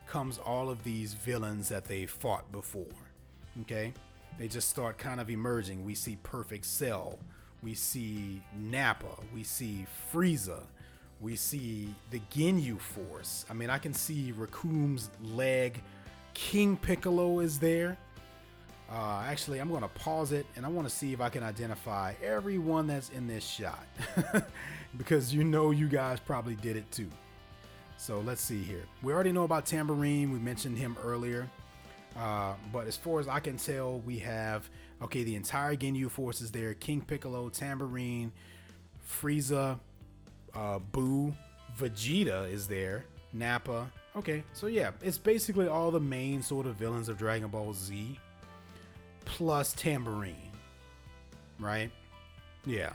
[0.07, 2.87] comes all of these villains that they fought before,
[3.63, 3.93] okay?
[4.39, 5.85] They just start kind of emerging.
[5.85, 7.19] We see Perfect Cell,
[7.63, 10.63] we see Nappa, we see Frieza,
[11.21, 13.45] we see the Ginyu Force.
[13.49, 15.83] I mean, I can see Recoome's leg.
[16.35, 17.97] King Piccolo is there.
[18.91, 21.43] Uh, actually, I'm going to pause it and I want to see if I can
[21.43, 23.87] identify everyone that's in this shot.
[24.97, 27.11] because you know you guys probably did it too.
[27.97, 28.85] So let's see here.
[29.03, 30.33] We already know about Tambourine.
[30.33, 31.49] We mentioned him earlier.
[32.17, 34.69] Uh, but as far as I can tell, we have
[35.03, 36.75] okay, the entire Ginyu force is there.
[36.75, 38.33] King Piccolo, Tambourine,
[39.07, 39.79] Frieza,
[40.55, 41.35] uh, Boo,
[41.79, 43.91] Vegeta is there, Nappa.
[44.17, 48.19] Okay, so yeah, it's basically all the main sort of villains of Dragon Ball Z,
[49.25, 50.53] plus Tambourine,
[51.59, 51.91] right?
[52.67, 52.93] Yeah.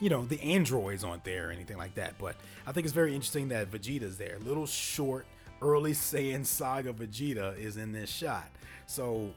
[0.00, 2.36] You know, the androids aren't there or anything like that, but
[2.66, 4.38] I think it's very interesting that Vegeta's there.
[4.44, 5.26] Little short,
[5.62, 8.50] early Saiyan saga Vegeta is in this shot.
[8.86, 9.32] So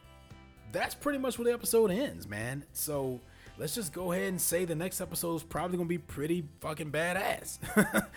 [0.71, 2.63] that's pretty much where the episode ends, man.
[2.73, 3.21] So
[3.57, 6.91] let's just go ahead and say the next episode is probably gonna be pretty fucking
[6.91, 7.59] badass.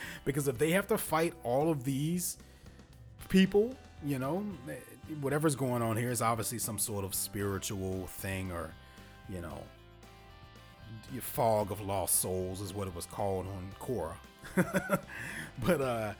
[0.24, 2.38] because if they have to fight all of these
[3.28, 3.74] people,
[4.04, 4.44] you know,
[5.20, 8.72] whatever's going on here is obviously some sort of spiritual thing or,
[9.28, 9.62] you know,
[11.20, 14.14] fog of lost souls is what it was called on Korra.
[15.64, 16.12] but uh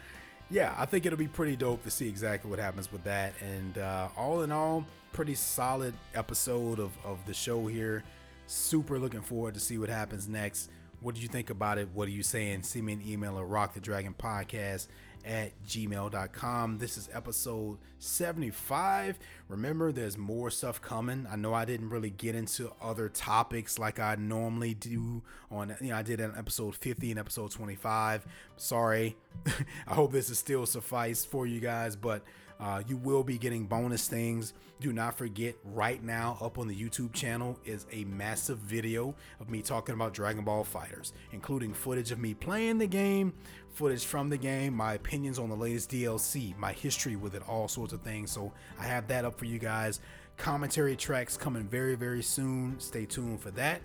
[0.52, 3.32] yeah, I think it'll be pretty dope to see exactly what happens with that.
[3.40, 8.04] And uh, all in all, pretty solid episode of, of the show here.
[8.46, 10.68] Super looking forward to see what happens next.
[11.00, 11.88] What do you think about it?
[11.94, 12.64] What are you Saiyan?
[12.64, 14.88] Send me an email at Rock the Dragon Podcast
[15.24, 16.78] at gmail.com.
[16.78, 19.18] This is episode 75.
[19.48, 21.26] Remember, there's more stuff coming.
[21.30, 25.90] I know I didn't really get into other topics like I normally do on, you
[25.90, 28.26] know, I did an episode 50 and episode 25.
[28.56, 29.16] Sorry.
[29.86, 32.22] I hope this is still suffice for you guys, but
[32.62, 34.54] uh, you will be getting bonus things.
[34.80, 39.50] Do not forget, right now, up on the YouTube channel is a massive video of
[39.50, 43.32] me talking about Dragon Ball FighterZ, including footage of me playing the game,
[43.72, 47.68] footage from the game, my opinions on the latest DLC, my history with it, all
[47.68, 48.30] sorts of things.
[48.30, 50.00] So I have that up for you guys.
[50.36, 52.78] Commentary tracks coming very, very soon.
[52.80, 53.82] Stay tuned for that.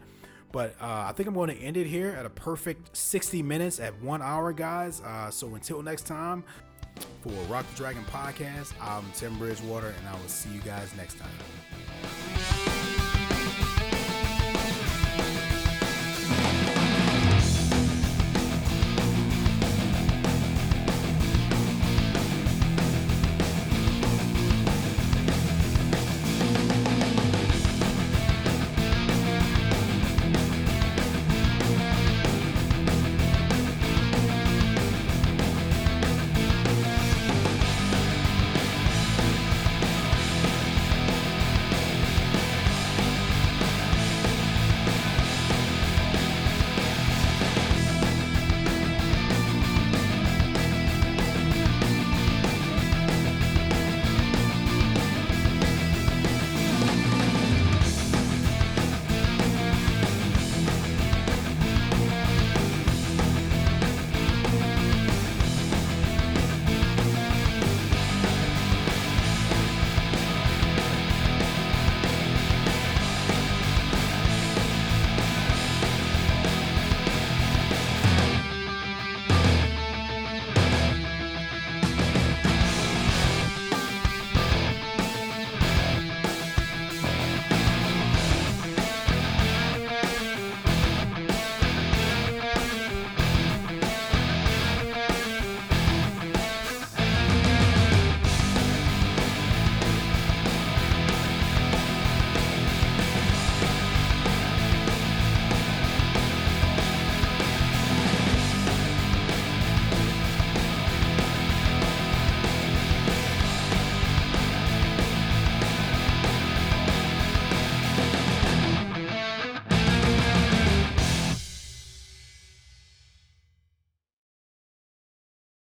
[0.51, 3.79] But uh, I think I'm going to end it here at a perfect 60 minutes
[3.79, 5.01] at one hour, guys.
[5.01, 6.43] Uh, so until next time,
[7.21, 11.17] for Rock the Dragon podcast, I'm Tim Bridgewater, and I will see you guys next
[11.17, 12.56] time.